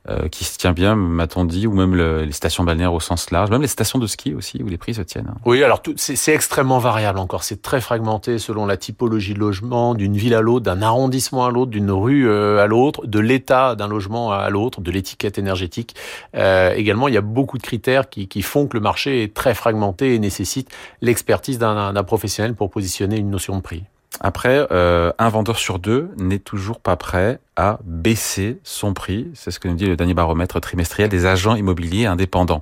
Euh, 0.09 0.29
qui 0.29 0.45
se 0.45 0.57
tient 0.57 0.71
bien, 0.71 0.95
m'a-t-on 0.95 1.43
dit, 1.43 1.67
ou 1.67 1.73
même 1.73 1.93
les 1.95 2.31
stations 2.31 2.63
balnéaires 2.63 2.93
au 2.93 3.01
sens 3.01 3.29
large, 3.29 3.49
même 3.49 3.61
les 3.61 3.67
stations 3.67 3.99
de 3.99 4.07
ski 4.07 4.33
aussi, 4.33 4.63
où 4.63 4.67
les 4.67 4.77
prix 4.77 4.93
se 4.93 5.01
tiennent. 5.01 5.33
Oui, 5.45 5.61
alors 5.63 5.81
c'est 5.97 6.33
extrêmement 6.33 6.79
variable 6.79 7.19
encore. 7.19 7.43
C'est 7.43 7.61
très 7.61 7.81
fragmenté 7.81 8.39
selon 8.39 8.65
la 8.65 8.77
typologie 8.77 9.33
de 9.33 9.39
logement, 9.39 9.95
d'une 9.95 10.15
ville 10.15 10.33
à 10.33 10.39
l'autre, 10.39 10.63
d'un 10.63 10.81
arrondissement 10.81 11.45
à 11.45 11.51
l'autre, 11.51 11.71
d'une 11.71 11.91
rue 11.91 12.25
euh, 12.25 12.63
à 12.63 12.67
l'autre, 12.67 13.05
de 13.05 13.19
l'état 13.19 13.75
d'un 13.75 13.89
logement 13.89 14.31
à 14.31 14.49
l'autre, 14.49 14.79
de 14.79 14.91
l'étiquette 14.91 15.37
énergétique. 15.37 15.93
Euh, 16.35 16.73
également, 16.73 17.09
il 17.09 17.13
y 17.13 17.17
a 17.17 17.21
beaucoup 17.21 17.57
de 17.57 17.63
critères 17.63 18.09
qui, 18.09 18.29
qui 18.29 18.43
font 18.43 18.67
que 18.67 18.77
le 18.77 18.81
marché 18.81 19.23
est 19.23 19.33
très 19.33 19.53
fragmenté 19.53 20.15
et 20.15 20.19
nécessite 20.19 20.69
l'expertise 21.01 21.59
d'un 21.59 22.03
professionnel 22.03 22.55
pour 22.55 22.69
positionner 22.69 23.17
une 23.17 23.29
notion 23.29 23.57
de 23.57 23.61
prix. 23.61 23.83
Après, 24.19 24.65
euh, 24.71 25.11
un 25.19 25.29
vendeur 25.29 25.57
sur 25.57 25.79
deux 25.79 26.09
n'est 26.17 26.39
toujours 26.39 26.79
pas 26.79 26.95
prêt 26.95 27.39
à 27.55 27.79
baisser 27.83 28.59
son 28.63 28.93
prix. 28.93 29.29
C'est 29.35 29.51
ce 29.51 29.59
que 29.59 29.67
nous 29.67 29.75
dit 29.75 29.85
le 29.85 29.95
dernier 29.95 30.13
baromètre 30.13 30.59
trimestriel 30.59 31.09
des 31.09 31.25
agents 31.25 31.55
immobiliers 31.55 32.05
indépendants. 32.05 32.61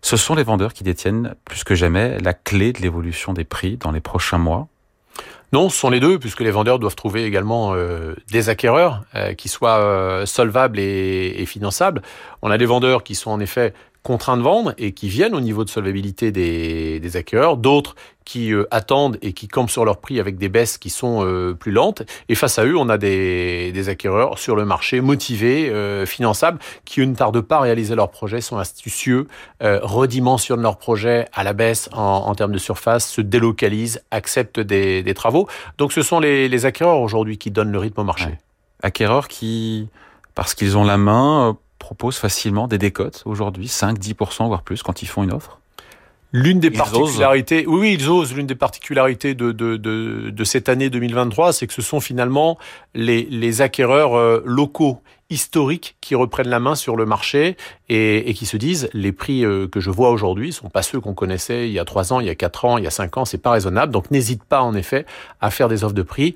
Ce 0.00 0.16
sont 0.16 0.34
les 0.34 0.42
vendeurs 0.42 0.72
qui 0.72 0.84
détiennent 0.84 1.34
plus 1.44 1.64
que 1.64 1.74
jamais 1.74 2.18
la 2.20 2.32
clé 2.32 2.72
de 2.72 2.80
l'évolution 2.80 3.32
des 3.32 3.44
prix 3.44 3.76
dans 3.76 3.90
les 3.90 4.00
prochains 4.00 4.38
mois. 4.38 4.68
Non, 5.52 5.68
ce 5.68 5.78
sont 5.78 5.90
les 5.90 6.00
deux, 6.00 6.18
puisque 6.18 6.40
les 6.40 6.50
vendeurs 6.50 6.78
doivent 6.78 6.96
trouver 6.96 7.24
également 7.24 7.74
euh, 7.74 8.14
des 8.30 8.48
acquéreurs 8.48 9.04
euh, 9.14 9.34
qui 9.34 9.48
soient 9.48 10.22
solvables 10.24 10.78
et, 10.78 11.34
et, 11.38 11.46
finançables. 11.46 12.02
On 12.42 12.50
a 12.50 12.58
des 12.58 12.66
vendeurs 12.66 13.04
qui 13.04 13.14
sont 13.14 13.30
en 13.30 13.40
effet 13.40 13.72
contraints 14.06 14.36
de 14.36 14.42
vendre 14.42 14.72
et 14.78 14.92
qui 14.92 15.08
viennent 15.08 15.34
au 15.34 15.40
niveau 15.40 15.64
de 15.64 15.68
solvabilité 15.68 16.30
des, 16.30 17.00
des 17.00 17.16
acquéreurs, 17.16 17.56
d'autres 17.56 17.96
qui 18.24 18.52
euh, 18.52 18.64
attendent 18.70 19.18
et 19.20 19.32
qui 19.32 19.48
campent 19.48 19.70
sur 19.70 19.84
leur 19.84 19.98
prix 19.98 20.20
avec 20.20 20.38
des 20.38 20.48
baisses 20.48 20.78
qui 20.78 20.90
sont 20.90 21.24
euh, 21.26 21.54
plus 21.54 21.72
lentes. 21.72 22.02
Et 22.28 22.36
face 22.36 22.56
à 22.60 22.64
eux, 22.64 22.76
on 22.76 22.88
a 22.88 22.98
des, 22.98 23.72
des 23.72 23.88
acquéreurs 23.88 24.38
sur 24.38 24.54
le 24.54 24.64
marché 24.64 25.00
motivés, 25.00 25.70
euh, 25.70 26.06
finançables, 26.06 26.60
qui 26.84 27.04
ne 27.04 27.16
tardent 27.16 27.40
pas 27.40 27.56
à 27.56 27.60
réaliser 27.62 27.96
leurs 27.96 28.10
projets, 28.12 28.40
sont 28.40 28.58
astucieux, 28.58 29.26
redimensionnent 29.60 30.62
leurs 30.62 30.78
projets 30.78 31.26
à 31.32 31.42
la 31.42 31.52
baisse 31.52 31.88
en, 31.92 32.32
termes 32.36 32.52
de 32.52 32.58
surface, 32.58 33.08
se 33.08 33.20
délocalisent, 33.20 34.02
acceptent 34.12 34.60
des, 34.60 35.14
travaux. 35.14 35.48
Donc 35.78 35.92
ce 35.92 36.02
sont 36.02 36.20
les, 36.20 36.48
les 36.48 36.64
acquéreurs 36.64 37.00
aujourd'hui 37.00 37.38
qui 37.38 37.50
donnent 37.50 37.72
le 37.72 37.78
rythme 37.78 38.02
au 38.02 38.04
marché. 38.04 38.38
Acquéreurs 38.82 39.26
qui, 39.26 39.88
parce 40.34 40.54
qu'ils 40.54 40.76
ont 40.76 40.84
la 40.84 40.96
main, 40.96 41.56
proposent 41.86 42.16
facilement 42.16 42.66
des 42.66 42.78
décotes 42.78 43.22
aujourd'hui, 43.26 43.66
5-10% 43.66 44.48
voire 44.48 44.62
plus 44.62 44.82
quand 44.82 45.02
ils 45.02 45.06
font 45.06 45.22
une 45.22 45.32
offre 45.32 45.60
L'une 46.32 46.58
des 46.58 46.66
ils 46.66 46.76
particularités, 46.76 47.64
osent. 47.64 47.78
oui, 47.78 47.94
ils 47.96 48.10
osent. 48.10 48.34
L'une 48.34 48.48
des 48.48 48.56
particularités 48.56 49.34
de, 49.34 49.52
de, 49.52 49.76
de, 49.76 50.30
de, 50.30 50.44
cette 50.44 50.68
année 50.68 50.90
2023, 50.90 51.52
c'est 51.52 51.68
que 51.68 51.72
ce 51.72 51.82
sont 51.82 52.00
finalement 52.00 52.58
les, 52.94 53.22
les 53.30 53.62
acquéreurs 53.62 54.16
euh, 54.18 54.42
locaux 54.44 55.00
historiques 55.30 55.96
qui 56.00 56.16
reprennent 56.16 56.48
la 56.48 56.58
main 56.58 56.74
sur 56.74 56.96
le 56.96 57.06
marché 57.06 57.56
et, 57.88 58.28
et 58.28 58.34
qui 58.34 58.46
se 58.46 58.56
disent 58.56 58.88
les 58.92 59.12
prix 59.12 59.44
euh, 59.44 59.68
que 59.68 59.78
je 59.78 59.90
vois 59.90 60.10
aujourd'hui 60.10 60.52
sont 60.52 60.68
pas 60.68 60.82
ceux 60.82 61.00
qu'on 61.00 61.14
connaissait 61.14 61.68
il 61.68 61.72
y 61.72 61.78
a 61.78 61.84
trois 61.84 62.12
ans, 62.12 62.18
il 62.18 62.26
y 62.26 62.30
a 62.30 62.34
quatre 62.34 62.64
ans, 62.64 62.78
il 62.78 62.84
y 62.84 62.88
a 62.88 62.90
cinq 62.90 63.16
ans, 63.16 63.24
c'est 63.24 63.38
pas 63.38 63.52
raisonnable. 63.52 63.92
Donc 63.92 64.10
n'hésite 64.10 64.42
pas 64.42 64.60
en 64.60 64.74
effet 64.74 65.06
à 65.40 65.50
faire 65.50 65.68
des 65.68 65.84
offres 65.84 65.94
de 65.94 66.02
prix 66.02 66.34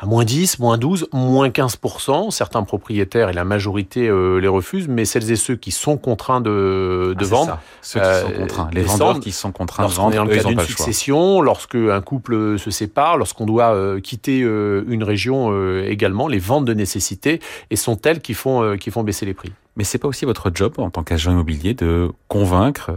à 0.00 0.06
moins 0.06 0.24
10, 0.24 0.58
moins 0.58 0.78
12, 0.78 1.08
moins 1.12 1.48
15%. 1.48 2.30
Certains 2.30 2.62
propriétaires 2.62 3.28
et 3.28 3.34
la 3.34 3.44
majorité 3.44 4.08
euh, 4.08 4.38
les 4.38 4.48
refusent, 4.48 4.88
mais 4.88 5.04
celles 5.04 5.30
et 5.30 5.36
ceux 5.36 5.56
qui 5.56 5.70
sont 5.70 5.98
contraints 5.98 6.40
de, 6.40 7.14
de 7.18 7.24
ah, 7.24 7.28
vendre. 7.28 7.46
Ça. 7.46 7.60
Ceux 7.82 8.00
qui 8.00 8.20
sont 8.20 8.40
contraints. 8.40 8.70
Les 8.72 8.82
vendeurs 8.82 9.20
qui 9.20 9.32
sont 9.32 9.52
contraints 9.52 9.86
de 9.86 9.92
vendre. 9.92 10.16
Lorsqu'on 10.16 10.32
est 10.32 10.38
en 10.38 10.42
cas 10.42 10.48
d'une 10.48 10.60
succession, 10.60 11.42
lorsque 11.42 11.74
un 11.74 12.00
couple 12.00 12.58
se 12.58 12.70
sépare, 12.70 13.18
lorsqu'on 13.18 13.44
doit 13.44 13.74
euh, 13.74 14.00
quitter 14.00 14.42
euh, 14.42 14.84
une 14.88 15.04
région 15.04 15.50
euh, 15.52 15.84
également, 15.86 16.28
les 16.28 16.38
ventes 16.38 16.64
de 16.64 16.72
nécessité 16.72 17.40
et 17.70 17.76
sont 17.76 18.00
elles 18.02 18.20
qui 18.20 18.32
font, 18.32 18.62
euh, 18.62 18.76
qui 18.76 18.90
font 18.90 19.02
baisser 19.02 19.26
les 19.26 19.34
prix. 19.34 19.52
Mais 19.76 19.84
c'est 19.84 19.98
pas 19.98 20.08
aussi 20.08 20.24
votre 20.24 20.50
job 20.54 20.74
en 20.78 20.88
tant 20.88 21.02
qu'agent 21.02 21.30
immobilier 21.30 21.74
de 21.74 22.10
convaincre 22.28 22.90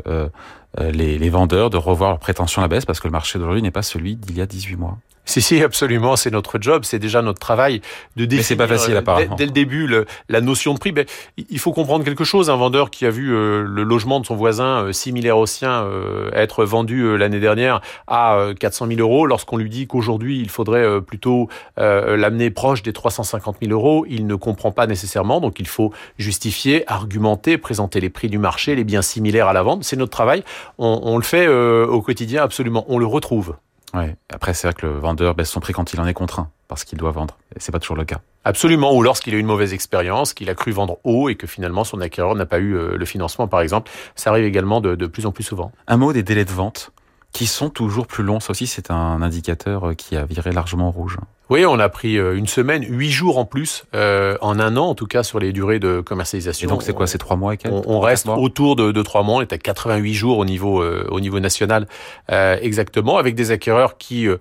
les, 0.80 1.20
les 1.20 1.30
vendeurs 1.30 1.70
de 1.70 1.78
revoir 1.78 2.10
leurs 2.10 2.20
prétentions 2.20 2.62
à 2.62 2.66
la 2.66 2.68
baisse 2.68 2.86
parce 2.86 3.00
que 3.00 3.08
le 3.08 3.12
marché 3.12 3.38
d'aujourd'hui 3.38 3.62
n'est 3.62 3.72
pas 3.72 3.84
celui 3.84 4.16
d'il 4.16 4.38
y 4.38 4.42
a 4.42 4.46
18 4.46 4.76
mois. 4.76 4.98
Si, 5.26 5.42
si, 5.42 5.64
absolument, 5.64 6.16
c'est 6.16 6.32
notre 6.32 6.62
job, 6.62 6.84
c'est 6.84 7.00
déjà 7.00 7.22
notre 7.22 7.40
travail 7.40 7.82
de 8.16 8.26
définir. 8.26 8.38
Mais 8.38 8.44
c'est 8.44 8.56
pas 8.56 8.68
facile, 8.68 8.98
apparemment. 8.98 9.36
Dès, 9.36 9.44
dès 9.44 9.46
le 9.46 9.52
début, 9.52 9.88
le, 9.88 10.06
la 10.30 10.42
notion 10.42 10.74
de 10.74 10.80
prix. 10.80 10.92
Ben, 10.92 11.06
il 11.38 11.60
faut 11.60 11.72
comprendre 11.72 12.04
quelque 12.04 12.24
chose. 12.24 12.50
Un 12.50 12.56
vendeur 12.56 12.90
qui 12.90 13.06
a 13.06 13.10
vu 13.10 13.34
euh, 13.34 13.64
le 13.64 13.84
logement 13.84 14.20
de 14.20 14.26
son 14.26 14.36
voisin 14.36 14.86
euh, 14.86 14.92
similaire 14.92 15.38
au 15.38 15.46
sien 15.46 15.84
euh, 15.84 16.30
être 16.34 16.66
vendu 16.66 17.02
euh, 17.02 17.16
l'année 17.16 17.40
dernière 17.40 17.82
à 18.08 18.48
400 18.60 18.88
000 18.88 19.00
euros, 19.00 19.26
lorsqu'on 19.26 19.58
lui 19.58 19.70
dit 19.70 19.88
qu'aujourd'hui 19.88 20.40
il 20.40 20.50
faudrait 20.50 20.84
euh, 20.84 21.00
plutôt 21.02 21.50
euh, 21.80 22.18
l'amener 22.18 22.50
proche 22.50 22.84
des 22.84 22.94
350 22.94 23.58
000 23.62 23.72
euros, 23.72 24.06
il 24.10 24.28
ne 24.28 24.36
comprend 24.36 24.72
pas 24.72 24.88
nécessairement. 24.88 25.40
Donc 25.40 25.60
il 25.60 25.68
faut 25.68 25.94
justifier, 26.18 26.84
argumenter, 26.92 27.58
présenter 27.58 28.00
les 28.00 28.10
prix 28.10 28.30
du 28.30 28.38
marché, 28.38 28.76
les 28.76 28.84
biens 28.84 29.02
similaires 29.02 29.48
à 29.48 29.54
la 29.54 29.64
vente. 29.64 29.84
C'est 29.84 29.96
notre 29.96 30.12
travail. 30.12 30.44
On, 30.78 31.00
on 31.04 31.18
le 31.18 31.24
fait 31.24 31.48
au 31.48 32.02
quotidien, 32.02 32.44
absolument. 32.44 32.86
On 32.88 32.98
le 32.98 33.06
retrouve. 33.06 33.56
Ouais. 33.94 34.16
Après, 34.34 34.54
c'est 34.54 34.68
vrai 34.68 34.74
que 34.74 34.86
le 34.88 34.94
vendeur 34.94 35.36
baisse 35.36 35.50
son 35.50 35.60
prix 35.60 35.74
quand 35.74 35.94
il 35.94 36.02
en 36.02 36.08
est 36.08 36.14
contraint, 36.14 36.50
parce 36.68 36.84
qu'il 36.84 36.98
doit 36.98 37.12
vendre. 37.12 37.38
Et 37.56 37.60
c'est 37.60 37.72
pas 37.72 37.80
toujours 37.80 37.96
le 37.96 38.06
cas. 38.06 38.22
Absolument. 38.44 38.94
Ou 38.96 39.04
lorsqu'il 39.04 39.34
a 39.36 39.38
eu 39.38 39.40
une 39.40 39.46
mauvaise 39.46 39.74
expérience, 39.74 40.34
qu'il 40.34 40.50
a 40.50 40.56
cru 40.56 40.72
vendre 40.72 40.98
haut 41.04 41.30
et 41.30 41.36
que 41.36 41.48
finalement 41.48 41.84
son 41.84 42.02
acquéreur 42.02 42.36
n'a 42.36 42.46
pas 42.46 42.60
eu 42.60 42.76
euh, 42.76 42.98
le 42.98 43.06
financement, 43.06 43.48
par 43.48 43.62
exemple. 43.62 43.92
Ça 44.16 44.32
arrive 44.32 44.46
également 44.46 44.82
de, 44.82 44.96
de 44.96 45.06
plus 45.06 45.26
en 45.26 45.32
plus 45.32 45.44
souvent. 45.44 45.72
Un 45.88 45.98
mot 45.98 46.12
des 46.12 46.24
délais 46.24 46.46
de 46.46 46.52
vente 46.52 46.92
qui 47.34 47.48
sont 47.48 47.70
toujours 47.70 48.08
plus 48.08 48.24
longs. 48.24 48.40
Ça 48.40 48.52
aussi, 48.52 48.68
c'est 48.68 48.92
un 48.92 49.22
indicateur 49.22 49.90
euh, 49.90 49.94
qui 49.96 50.16
a 50.16 50.26
viré 50.26 50.52
largement 50.52 50.92
rouge. 50.92 51.18
Oui, 51.50 51.66
on 51.66 51.78
a 51.78 51.90
pris 51.90 52.18
euh, 52.18 52.38
une 52.38 52.48
semaine, 52.48 52.86
huit 52.88 53.12
jours 53.12 53.38
en 53.38 53.46
plus, 53.46 53.84
euh, 53.94 54.38
en 54.42 54.60
un 54.60 54.78
an 54.78 54.88
en 54.88 54.96
tout 54.96 55.08
cas 55.08 55.24
sur 55.24 55.40
les 55.40 55.52
durées 55.52 55.78
de 55.78 56.00
commercialisation. 56.00 56.68
Et 56.68 56.72
donc 56.72 56.84
c'est 56.84 56.94
quoi, 56.94 57.06
c'est 57.06 57.18
trois 57.18 57.36
mois 57.36 57.54
et 57.54 57.58
quelques 57.58 57.74
On, 57.74 57.84
on 57.86 58.00
reste 58.00 58.28
autour 58.30 58.76
de, 58.76 58.92
de 58.92 59.02
trois 59.02 59.24
mois, 59.24 59.36
on 59.36 59.42
est 59.42 59.52
à 59.52 59.58
88 59.58 60.14
jours 60.14 60.38
au 60.38 60.46
niveau 60.46 60.82
euh, 60.82 61.06
au 61.12 61.20
niveau 61.20 61.40
national 61.40 61.88
euh, 62.32 62.58
exactement, 62.62 63.18
avec 63.18 63.36
des 63.36 63.52
acquéreurs 63.52 63.98
qui 63.98 64.28
euh, 64.28 64.38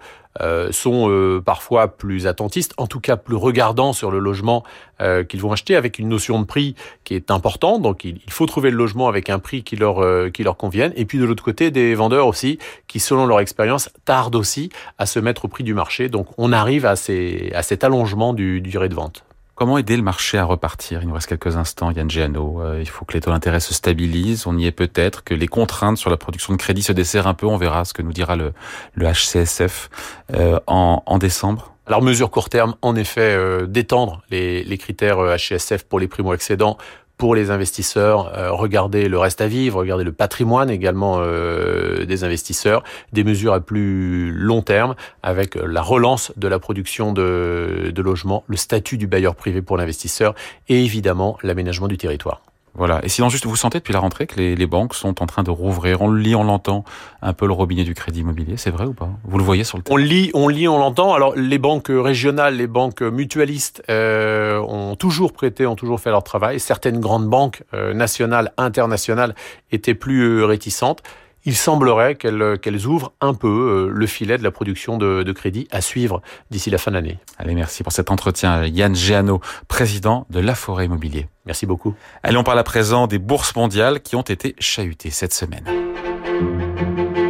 sont 0.71 1.11
euh, 1.11 1.43
parfois 1.45 1.89
plus 1.89 2.27
attentistes, 2.27 2.73
en 2.79 2.87
tout 2.87 3.01
cas 3.01 3.17
plus 3.17 3.37
regardants 3.37 3.93
sur 3.93 4.11
le 4.11 4.19
logement 4.19 4.65
euh, 5.01 5.25
qu'ils 5.25 5.41
vont 5.41 5.53
acheter, 5.53 5.77
avec 5.77 5.99
une 5.99 6.09
notion 6.09 6.41
de 6.41 6.47
prix 6.47 6.75
qui 7.05 7.15
est 7.15 7.31
importante. 7.31 7.83
Donc 7.83 8.05
il, 8.05 8.19
faut 8.29 8.47
trouver 8.47 8.71
le 8.71 8.77
logement 8.77 9.09
avec 9.09 9.31
un 9.31 9.39
prix 9.39 9.63
qui 9.63 9.77
leur 9.77 10.03
euh, 10.03 10.31
qui 10.31 10.43
leur 10.43 10.57
convienne. 10.57 10.93
Et 10.97 11.05
puis 11.05 11.19
de 11.19 11.25
l'autre 11.25 11.45
côté, 11.45 11.71
des 11.71 11.95
vendeurs 11.95 12.27
aussi 12.27 12.59
qui, 12.89 13.01
selon 13.01 13.27
leur 13.27 13.41
expérience, 13.41 13.91
tardent 14.05 14.37
aussi 14.37 14.71
à 14.99 15.07
se 15.07 15.19
mettre 15.19 15.45
au 15.45 15.49
prix 15.49 15.65
du 15.65 15.75
marché. 15.75 16.09
Donc 16.09 16.29
on 16.39 16.53
arrive 16.53 16.87
à, 16.87 16.97
ces, 16.97 17.53
à 17.55 17.63
cet 17.63 17.85
allongement 17.85 18.33
du 18.33 18.61
durée 18.61 18.89
de 18.89 18.95
vente. 18.95 19.25
Comment 19.63 19.79
aider 19.79 19.97
le 19.97 20.03
marché 20.03 20.39
à 20.39 20.45
repartir? 20.45 21.03
Il 21.03 21.07
nous 21.07 21.15
reste 21.15 21.29
quelques 21.29 21.57
instants, 21.57 21.93
Yann 21.93 22.11
Giano. 22.11 22.61
Euh, 22.61 22.81
il 22.81 22.89
faut 22.89 23.05
que 23.05 23.13
les 23.13 23.21
taux 23.21 23.31
d'intérêt 23.31 23.61
se 23.61 23.73
stabilisent. 23.73 24.49
On 24.49 24.59
y 24.59 24.67
est 24.67 24.73
peut-être, 24.73 25.23
que 25.23 25.35
les 25.35 25.47
contraintes 25.47 25.99
sur 25.99 26.11
la 26.11 26.17
production 26.17 26.53
de 26.53 26.59
crédit 26.59 26.83
se 26.83 26.91
desserrent 26.91 27.29
un 27.29 27.35
peu. 27.35 27.47
On 27.47 27.59
verra 27.59 27.85
ce 27.85 27.93
que 27.93 28.03
nous 28.03 28.13
dira 28.13 28.35
le, 28.35 28.53
HCSF 28.99 29.89
euh, 30.35 30.59
en, 30.67 31.17
décembre. 31.19 31.77
Alors, 31.87 32.03
mesure 32.03 32.33
court 32.33 32.49
terme, 32.49 32.75
en 32.83 32.97
effet, 32.97 33.37
euh, 33.37 33.67
d'étendre 33.69 34.25
les, 34.31 34.65
les 34.65 34.79
critères 34.79 35.19
HCSF 35.39 35.85
pour 35.85 36.01
les 36.01 36.09
primo-accédants 36.09 36.77
pour 37.23 37.37
les 37.37 37.53
investisseurs, 37.53 38.33
regarder 38.59 39.09
le 39.09 39.17
reste 39.17 39.41
à 39.41 39.47
vivre, 39.47 39.79
regarder 39.79 40.03
le 40.03 40.11
patrimoine 40.11 40.71
également 40.71 41.25
des 41.25 42.25
investisseurs, 42.25 42.83
des 43.13 43.23
mesures 43.23 43.53
à 43.53 43.61
plus 43.61 44.33
long 44.33 44.61
terme 44.61 44.97
avec 45.23 45.55
la 45.55 45.83
relance 45.83 46.33
de 46.37 46.49
la 46.49 46.59
production 46.59 47.13
de, 47.13 47.93
de 47.95 48.03
logements, 48.03 48.43
le 48.49 48.57
statut 48.57 48.99
du 48.99 49.07
bailleur 49.07 49.37
privé 49.37 49.63
pour 49.63 49.77
l'investisseur 49.77 50.35
et 50.69 50.83
évidemment 50.83 51.39
l'aménagement 51.45 51.87
du 51.87 51.97
territoire. 51.97 52.43
Voilà. 52.75 53.01
Et 53.05 53.09
sinon, 53.09 53.29
juste, 53.29 53.45
vous 53.45 53.57
sentez 53.57 53.79
depuis 53.79 53.93
la 53.93 53.99
rentrée 53.99 54.27
que 54.27 54.41
les, 54.41 54.67
banques 54.67 54.95
sont 54.95 55.23
en 55.23 55.27
train 55.27 55.43
de 55.43 55.51
rouvrir? 55.51 56.01
On 56.01 56.09
le 56.09 56.21
lit, 56.21 56.35
on 56.35 56.45
l'entend, 56.45 56.85
un 57.21 57.35
peu 57.35 57.47
le 57.47 57.53
robinet 57.53 57.85
du 57.85 57.95
crédit 57.95 58.21
immobilier. 58.21 58.57
C'est 58.57 58.71
vrai 58.71 58.87
ou 58.87 58.95
pas? 58.95 59.11
Vous 59.25 59.37
le 59.37 59.45
voyez 59.45 59.65
sur 59.65 59.77
le 59.77 59.83
terrain? 59.83 59.95
On 59.95 60.03
lit, 60.03 60.31
on 60.33 60.49
lit, 60.49 60.69
on 60.69 60.79
l'entend. 60.79 61.13
Alors, 61.13 61.35
les 61.37 61.59
banques 61.59 61.89
régionales, 61.91 62.57
les 62.57 62.67
banques 62.67 63.03
mutualistes 63.03 63.83
euh, 63.91 64.59
ont 64.61 64.97
toujours 64.97 65.33
prêté, 65.33 65.67
ont 65.67 65.77
toujours 65.77 66.01
fait 66.01 66.11
leur 66.11 66.25
travail. 66.25 66.61
Certaines 66.61 67.01
grandes 67.01 67.29
banques 67.29 67.63
euh, 67.75 67.93
nationales, 67.93 68.53
internationales 68.57 69.35
étaient 69.71 69.95
plus 69.95 70.23
euh, 70.23 70.47
réticentes 70.47 71.03
il 71.45 71.57
semblerait 71.57 72.15
qu'elles 72.15 72.87
ouvrent 72.87 73.13
un 73.21 73.35
peu 73.35 73.49
euh, 73.49 73.93
le 73.93 74.07
filet 74.07 74.39
de 74.39 74.43
la 74.43 74.51
production 74.51 74.99
de, 74.99 75.23
de 75.23 75.33
crédit 75.33 75.69
à 75.71 75.81
suivre 75.81 76.23
d'ici 76.51 76.71
la 76.71 76.79
fin 76.79 76.91
de 76.91 76.97
l'année. 76.97 77.19
Allez, 77.39 77.55
merci 77.55 77.83
pour 77.83 77.93
cet 77.93 78.11
entretien. 78.11 78.65
Yann 78.65 78.95
Géano, 78.95 79.41
président 79.69 80.27
de 80.31 80.41
La 80.41 80.55
Forêt 80.55 80.87
Immobilier. 80.87 81.29
Merci 81.47 81.67
beaucoup. 81.67 81.95
Allez, 82.23 82.37
on 82.37 82.45
parle 82.45 82.59
à 82.59 82.65
présent 82.65 83.07
des 83.07 83.19
bourses 83.19 83.55
mondiales 83.57 84.01
qui 84.01 84.17
ont 84.17 84.23
été 84.23 84.55
chahutées 84.59 85.11
cette 85.11 85.35
semaine. 85.35 85.65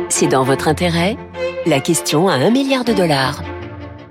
C'est 0.09 0.29
dans 0.29 0.45
votre 0.45 0.69
intérêt? 0.69 1.17
La 1.65 1.81
question 1.81 2.29
à 2.29 2.35
un 2.35 2.51
milliard 2.51 2.85
de 2.85 2.93
dollars. 2.93 3.43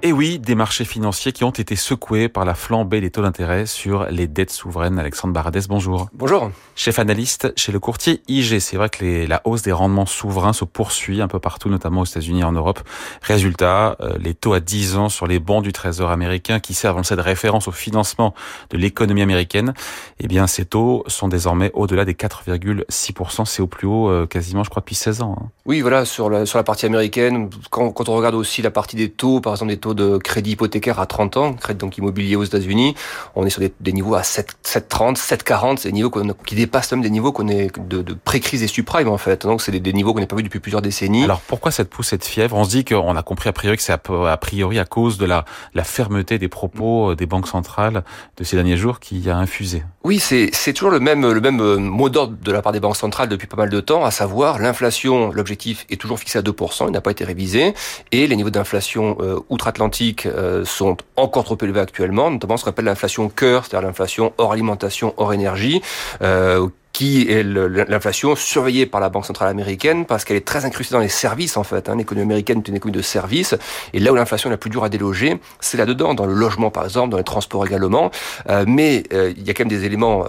Et 0.03 0.11
oui, 0.11 0.39
des 0.39 0.55
marchés 0.55 0.83
financiers 0.83 1.31
qui 1.31 1.43
ont 1.43 1.51
été 1.51 1.75
secoués 1.75 2.27
par 2.27 2.43
la 2.43 2.55
flambée 2.55 3.01
des 3.01 3.11
taux 3.11 3.21
d'intérêt 3.21 3.67
sur 3.67 4.05
les 4.05 4.25
dettes 4.25 4.49
souveraines. 4.49 4.97
Alexandre 4.97 5.31
Baradès, 5.31 5.61
bonjour. 5.69 6.09
Bonjour. 6.13 6.49
Chef 6.75 6.97
analyste 6.97 7.53
chez 7.55 7.71
le 7.71 7.79
courtier 7.79 8.23
IG, 8.27 8.57
c'est 8.57 8.77
vrai 8.77 8.89
que 8.89 9.05
les, 9.05 9.27
la 9.27 9.41
hausse 9.45 9.61
des 9.61 9.71
rendements 9.71 10.07
souverains 10.07 10.53
se 10.53 10.65
poursuit 10.65 11.21
un 11.21 11.27
peu 11.27 11.37
partout, 11.37 11.69
notamment 11.69 12.01
aux 12.01 12.05
États-Unis 12.05 12.39
et 12.39 12.43
en 12.43 12.51
Europe. 12.51 12.79
Résultat, 13.21 13.95
euh, 14.01 14.17
les 14.19 14.33
taux 14.33 14.53
à 14.53 14.59
10 14.59 14.97
ans 14.97 15.09
sur 15.09 15.27
les 15.27 15.37
bons 15.37 15.61
du 15.61 15.71
Trésor 15.71 16.09
américain 16.09 16.59
qui 16.59 16.73
servent, 16.73 16.97
on 16.97 17.03
le 17.07 17.15
de 17.15 17.21
référence 17.21 17.67
au 17.67 17.71
financement 17.71 18.33
de 18.71 18.77
l'économie 18.77 19.21
américaine, 19.21 19.75
eh 20.19 20.27
bien 20.27 20.47
ces 20.47 20.65
taux 20.65 21.03
sont 21.05 21.27
désormais 21.27 21.69
au-delà 21.75 22.05
des 22.05 22.13
4,6%. 22.13 23.45
C'est 23.45 23.61
au 23.61 23.67
plus 23.67 23.85
haut 23.85 24.09
euh, 24.09 24.25
quasiment, 24.25 24.63
je 24.63 24.71
crois, 24.71 24.79
depuis 24.79 24.95
16 24.95 25.21
ans. 25.21 25.35
Hein. 25.39 25.49
Oui, 25.67 25.81
voilà, 25.81 26.05
sur 26.05 26.31
la, 26.31 26.47
sur 26.47 26.57
la 26.57 26.63
partie 26.63 26.87
américaine, 26.87 27.51
quand, 27.69 27.91
quand 27.91 28.09
on 28.09 28.15
regarde 28.15 28.33
aussi 28.33 28.63
la 28.63 28.71
partie 28.71 28.95
des 28.95 29.11
taux, 29.11 29.41
par 29.41 29.53
exemple 29.53 29.69
des 29.69 29.77
taux 29.77 29.90
de 29.93 30.17
crédit 30.17 30.51
hypothécaire 30.51 30.99
à 30.99 31.05
30 31.05 31.37
ans, 31.37 31.53
crédit 31.53 31.79
donc 31.79 31.97
immobilier 31.97 32.35
aux 32.35 32.43
États-Unis, 32.43 32.95
on 33.35 33.45
est 33.45 33.49
sur 33.49 33.61
des, 33.61 33.93
niveaux 33.93 34.15
à 34.15 34.21
7,30, 34.21 35.15
7,40, 35.17 35.77
c'est 35.77 35.89
des 35.89 35.93
niveaux 35.93 36.11
qui 36.45 36.55
dépassent 36.55 36.91
même 36.91 37.01
des 37.01 37.09
niveaux 37.09 37.31
qu'on 37.31 37.47
est 37.47 37.71
de, 37.79 38.01
de 38.01 38.13
pré-crise 38.13 38.63
et 38.63 38.67
subprime 38.67 39.07
en 39.07 39.17
fait. 39.17 39.45
Donc 39.45 39.61
c'est 39.61 39.71
des, 39.71 39.93
niveaux 39.93 40.13
qu'on 40.13 40.19
n'a 40.19 40.27
pas 40.27 40.35
vu 40.35 40.43
depuis 40.43 40.59
plusieurs 40.59 40.81
décennies. 40.81 41.23
Alors 41.23 41.41
pourquoi 41.41 41.71
cette 41.71 41.89
pousse, 41.89 42.07
cette 42.07 42.25
fièvre? 42.25 42.55
On 42.55 42.63
se 42.63 42.69
dit 42.69 42.85
qu'on 42.85 43.15
a 43.15 43.23
compris 43.23 43.49
a 43.49 43.53
priori 43.53 43.77
que 43.77 43.83
c'est 43.83 43.93
a 43.93 44.37
priori 44.37 44.79
à 44.79 44.85
cause 44.85 45.17
de 45.17 45.25
la, 45.25 45.45
la 45.73 45.83
fermeté 45.83 46.39
des 46.39 46.47
propos 46.47 47.11
euh, 47.11 47.15
des 47.15 47.25
banques 47.25 47.47
centrales 47.47 48.03
de 48.37 48.43
ces 48.43 48.55
derniers 48.55 48.77
jours 48.77 48.99
qui 48.99 49.29
a 49.29 49.37
infusé. 49.37 49.83
Oui, 50.03 50.19
c'est 50.19 50.73
toujours 50.73 50.91
le 50.91 50.99
même 50.99 51.29
le 51.31 51.41
même 51.41 51.61
euh, 51.61 51.77
mot 51.77 52.09
d'ordre 52.09 52.35
de 52.41 52.51
la 52.51 52.61
part 52.61 52.71
des 52.71 52.79
banques 52.79 52.95
centrales 52.95 53.29
depuis 53.29 53.47
pas 53.47 53.57
mal 53.57 53.69
de 53.69 53.79
temps, 53.79 54.03
à 54.03 54.11
savoir 54.11 54.59
l'inflation, 54.59 55.31
l'objectif 55.31 55.85
est 55.89 55.99
toujours 55.99 56.19
fixé 56.19 56.39
à 56.39 56.41
2%, 56.41 56.85
il 56.87 56.91
n'a 56.91 57.01
pas 57.01 57.11
été 57.11 57.23
révisé, 57.23 57.73
et 58.11 58.27
les 58.27 58.35
niveaux 58.35 58.49
d'inflation 58.49 59.17
euh, 59.19 59.39
outre-Atlantique 59.49 59.80
euh, 60.25 60.65
sont 60.65 60.97
encore 61.15 61.43
trop 61.43 61.57
élevés 61.61 61.79
actuellement, 61.79 62.29
notamment 62.29 62.57
ce 62.57 62.63
qu'on 62.63 62.69
appelle 62.69 62.85
l'inflation 62.85 63.29
cœur, 63.29 63.65
c'est-à-dire 63.65 63.87
l'inflation 63.87 64.33
hors 64.37 64.51
alimentation, 64.51 65.13
hors 65.17 65.33
énergie, 65.33 65.81
euh, 66.21 66.67
qui 66.93 67.31
est 67.31 67.41
l'inflation 67.41 68.35
surveillée 68.35 68.85
par 68.85 68.99
la 68.99 69.07
Banque 69.07 69.25
centrale 69.25 69.47
américaine 69.47 70.05
parce 70.05 70.25
qu'elle 70.25 70.35
est 70.35 70.45
très 70.45 70.65
incrustée 70.65 70.93
dans 70.93 70.99
les 70.99 71.07
services 71.07 71.55
en 71.55 71.63
fait. 71.63 71.87
Hein. 71.87 71.95
L'économie 71.95 72.25
américaine 72.25 72.59
est 72.59 72.67
une 72.67 72.75
économie 72.75 72.97
de 72.97 73.01
services 73.01 73.55
et 73.93 73.99
là 73.99 74.11
où 74.11 74.15
l'inflation 74.15 74.49
est 74.49 74.53
la 74.53 74.57
plus 74.57 74.69
dure 74.69 74.83
à 74.83 74.89
déloger, 74.89 75.39
c'est 75.61 75.77
là-dedans, 75.77 76.13
dans 76.13 76.25
le 76.25 76.33
logement 76.33 76.69
par 76.69 76.83
exemple, 76.83 77.09
dans 77.09 77.17
les 77.17 77.23
transports 77.23 77.65
également. 77.65 78.11
Euh, 78.49 78.65
mais 78.67 79.05
il 79.09 79.41
y 79.41 79.49
a 79.49 79.53
quand 79.53 79.63
même 79.63 79.69
des 79.69 79.85
éléments 79.85 80.25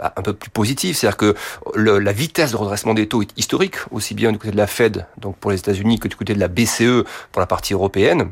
un 0.00 0.22
peu 0.22 0.32
plus 0.32 0.50
positifs, 0.50 0.98
c'est-à-dire 0.98 1.16
que 1.16 1.34
la 1.74 2.12
vitesse 2.12 2.52
de 2.52 2.56
redressement 2.56 2.94
des 2.94 3.08
taux 3.08 3.22
est 3.22 3.36
historique, 3.36 3.76
aussi 3.90 4.14
bien 4.14 4.30
du 4.30 4.38
côté 4.38 4.52
de 4.52 4.56
la 4.56 4.68
Fed, 4.68 5.06
donc 5.18 5.36
pour 5.36 5.50
les 5.50 5.58
États-Unis, 5.58 5.98
que 5.98 6.06
du 6.06 6.14
côté 6.14 6.34
de 6.34 6.40
la 6.40 6.48
BCE 6.48 7.04
pour 7.32 7.40
la 7.40 7.46
partie 7.46 7.72
européenne. 7.72 8.30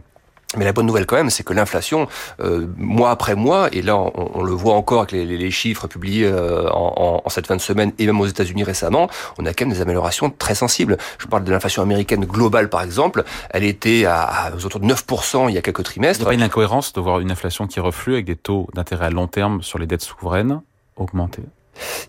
Mais 0.57 0.65
la 0.65 0.73
bonne 0.73 0.87
nouvelle 0.87 1.07
quand 1.07 1.17
même, 1.17 1.31
c'est 1.31 1.43
que 1.43 1.53
l'inflation, 1.53 2.09
euh, 2.41 2.67
mois 2.77 3.11
après 3.11 3.35
mois, 3.35 3.69
et 3.73 3.83
là 3.83 3.97
on, 3.97 4.43
le 4.43 4.53
voit 4.53 4.75
encore 4.75 5.01
avec 5.01 5.13
les, 5.13 5.51
chiffres 5.51 5.87
publiés 5.87 6.27
euh, 6.27 6.69
en, 6.71 7.23
cette 7.29 7.47
fin 7.47 7.57
de 7.57 7.61
semaine 7.61 7.93
et 7.99 8.07
même 8.07 8.21
aux 8.21 8.27
États-Unis 8.27 8.65
récemment, 8.65 9.09
on 9.39 9.47
a 9.47 9.55
quand 9.55 9.67
même 9.67 9.75
des 9.75 9.81
améliorations 9.81 10.31
très 10.31 10.55
sensibles. 10.55 10.97
Je 11.19 11.27
parle 11.27 11.45
de 11.45 11.51
l'inflation 11.51 11.83
américaine 11.83 12.25
globale 12.25 12.69
par 12.69 12.83
exemple, 12.83 13.25
elle 13.51 13.65
était 13.65 14.05
à, 14.05 14.53
autour 14.65 14.81
de 14.81 14.87
9% 14.87 15.49
il 15.49 15.55
y 15.55 15.59
a 15.59 15.63
quelques 15.63 15.85
trimestres. 15.85 16.21
Il 16.21 16.25
n'y 16.25 16.29
pas 16.29 16.35
une 16.35 16.43
incohérence 16.43 16.93
de 16.93 17.01
voir 17.01 17.21
une 17.21 17.31
inflation 17.31 17.67
qui 17.67 17.81
reflue 17.81 18.15
avec 18.15 18.27
des 18.27 18.37
taux 18.37 18.69
d'intérêt 18.75 19.07
à 19.07 19.11
long 19.11 19.27
terme 19.27 19.63
sur 19.63 19.79
les 19.79 19.87
dettes 19.87 20.03
souveraines 20.03 20.61
augmenter? 20.97 21.43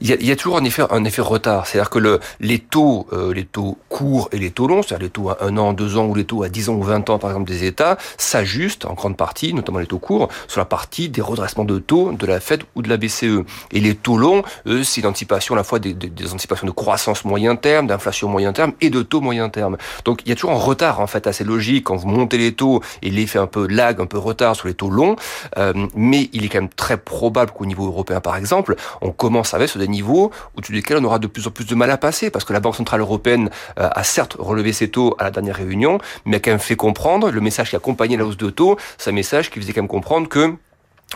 Il 0.01 0.09
y, 0.09 0.13
a, 0.13 0.15
il 0.19 0.25
y 0.25 0.31
a, 0.31 0.35
toujours 0.35 0.57
un 0.57 0.63
effet, 0.63 0.83
un 0.89 1.03
effet 1.05 1.21
retard. 1.21 1.67
C'est-à-dire 1.67 1.89
que 1.89 1.99
le, 1.99 2.19
les 2.39 2.59
taux, 2.59 3.07
euh, 3.13 3.33
les 3.33 3.45
taux 3.45 3.77
courts 3.89 4.29
et 4.31 4.37
les 4.37 4.51
taux 4.51 4.67
longs, 4.67 4.83
c'est-à-dire 4.83 5.05
les 5.05 5.09
taux 5.09 5.29
à 5.29 5.37
1 5.41 5.57
an, 5.57 5.73
2 5.73 5.97
ans 5.97 6.05
ou 6.05 6.15
les 6.15 6.25
taux 6.25 6.43
à 6.43 6.49
10 6.49 6.69
ans 6.69 6.73
ou 6.73 6.83
20 6.83 7.09
ans, 7.09 7.19
par 7.19 7.31
exemple, 7.31 7.49
des 7.49 7.65
États, 7.65 7.97
s'ajustent 8.17 8.85
en 8.85 8.93
grande 8.93 9.17
partie, 9.17 9.53
notamment 9.53 9.79
les 9.79 9.87
taux 9.87 9.99
courts, 9.99 10.29
sur 10.47 10.59
la 10.59 10.65
partie 10.65 11.09
des 11.09 11.21
redressements 11.21 11.65
de 11.65 11.79
taux 11.79 12.11
de 12.11 12.25
la 12.25 12.39
Fed 12.39 12.63
ou 12.75 12.81
de 12.81 12.89
la 12.89 12.97
BCE. 12.97 13.43
Et 13.71 13.79
les 13.79 13.95
taux 13.95 14.17
longs, 14.17 14.43
eux, 14.67 14.83
c'est 14.83 15.01
l'anticipation 15.01 15.55
à 15.55 15.57
la 15.57 15.63
fois 15.63 15.79
des, 15.79 15.93
des, 15.93 16.09
des, 16.09 16.33
anticipations 16.33 16.67
de 16.67 16.71
croissance 16.71 17.25
moyen 17.25 17.55
terme, 17.55 17.87
d'inflation 17.87 18.29
moyen 18.29 18.53
terme 18.53 18.73
et 18.81 18.89
de 18.89 19.01
taux 19.01 19.21
moyen 19.21 19.49
terme. 19.49 19.77
Donc 20.05 20.21
il 20.25 20.29
y 20.29 20.31
a 20.31 20.35
toujours 20.35 20.51
un 20.51 20.59
retard, 20.59 20.99
en 20.99 21.07
fait, 21.07 21.27
assez 21.27 21.43
logique 21.43 21.85
quand 21.85 21.95
vous 21.95 22.07
montez 22.07 22.37
les 22.37 22.53
taux 22.53 22.81
et 23.01 23.09
l'effet 23.09 23.39
un 23.39 23.47
peu 23.47 23.67
lag, 23.67 24.01
un 24.01 24.05
peu 24.05 24.17
retard 24.17 24.55
sur 24.55 24.67
les 24.67 24.73
taux 24.73 24.89
longs. 24.89 25.15
Euh, 25.57 25.73
mais 25.95 26.29
il 26.33 26.45
est 26.45 26.49
quand 26.49 26.61
même 26.61 26.69
très 26.69 26.97
probable 26.97 27.51
qu'au 27.51 27.65
niveau 27.65 27.85
européen, 27.87 28.21
par 28.21 28.35
exemple, 28.35 28.75
on 29.01 29.11
commence 29.11 29.53
avec 29.53 29.62
sur 29.67 29.79
des 29.79 29.87
niveaux 29.87 30.31
au-dessus 30.55 30.73
desquels 30.73 30.97
on 30.97 31.03
aura 31.03 31.19
de 31.19 31.27
plus 31.27 31.47
en 31.47 31.51
plus 31.51 31.65
de 31.65 31.75
mal 31.75 31.91
à 31.91 31.97
passer, 31.97 32.29
parce 32.29 32.45
que 32.45 32.53
la 32.53 32.59
Banque 32.59 32.75
Centrale 32.75 33.01
Européenne 33.01 33.49
euh, 33.79 33.89
a 33.91 34.03
certes 34.03 34.35
relevé 34.39 34.73
ses 34.73 34.89
taux 34.89 35.15
à 35.19 35.25
la 35.25 35.31
dernière 35.31 35.55
réunion, 35.55 35.99
mais 36.25 36.37
a 36.37 36.39
quand 36.39 36.51
même 36.51 36.59
fait 36.59 36.75
comprendre, 36.75 37.31
le 37.31 37.41
message 37.41 37.69
qui 37.69 37.75
accompagnait 37.75 38.17
la 38.17 38.25
hausse 38.25 38.37
de 38.37 38.49
taux, 38.49 38.77
c'est 38.97 39.09
un 39.09 39.13
message 39.13 39.49
qui 39.49 39.59
faisait 39.59 39.73
quand 39.73 39.81
même 39.81 39.87
comprendre 39.87 40.27
que 40.27 40.55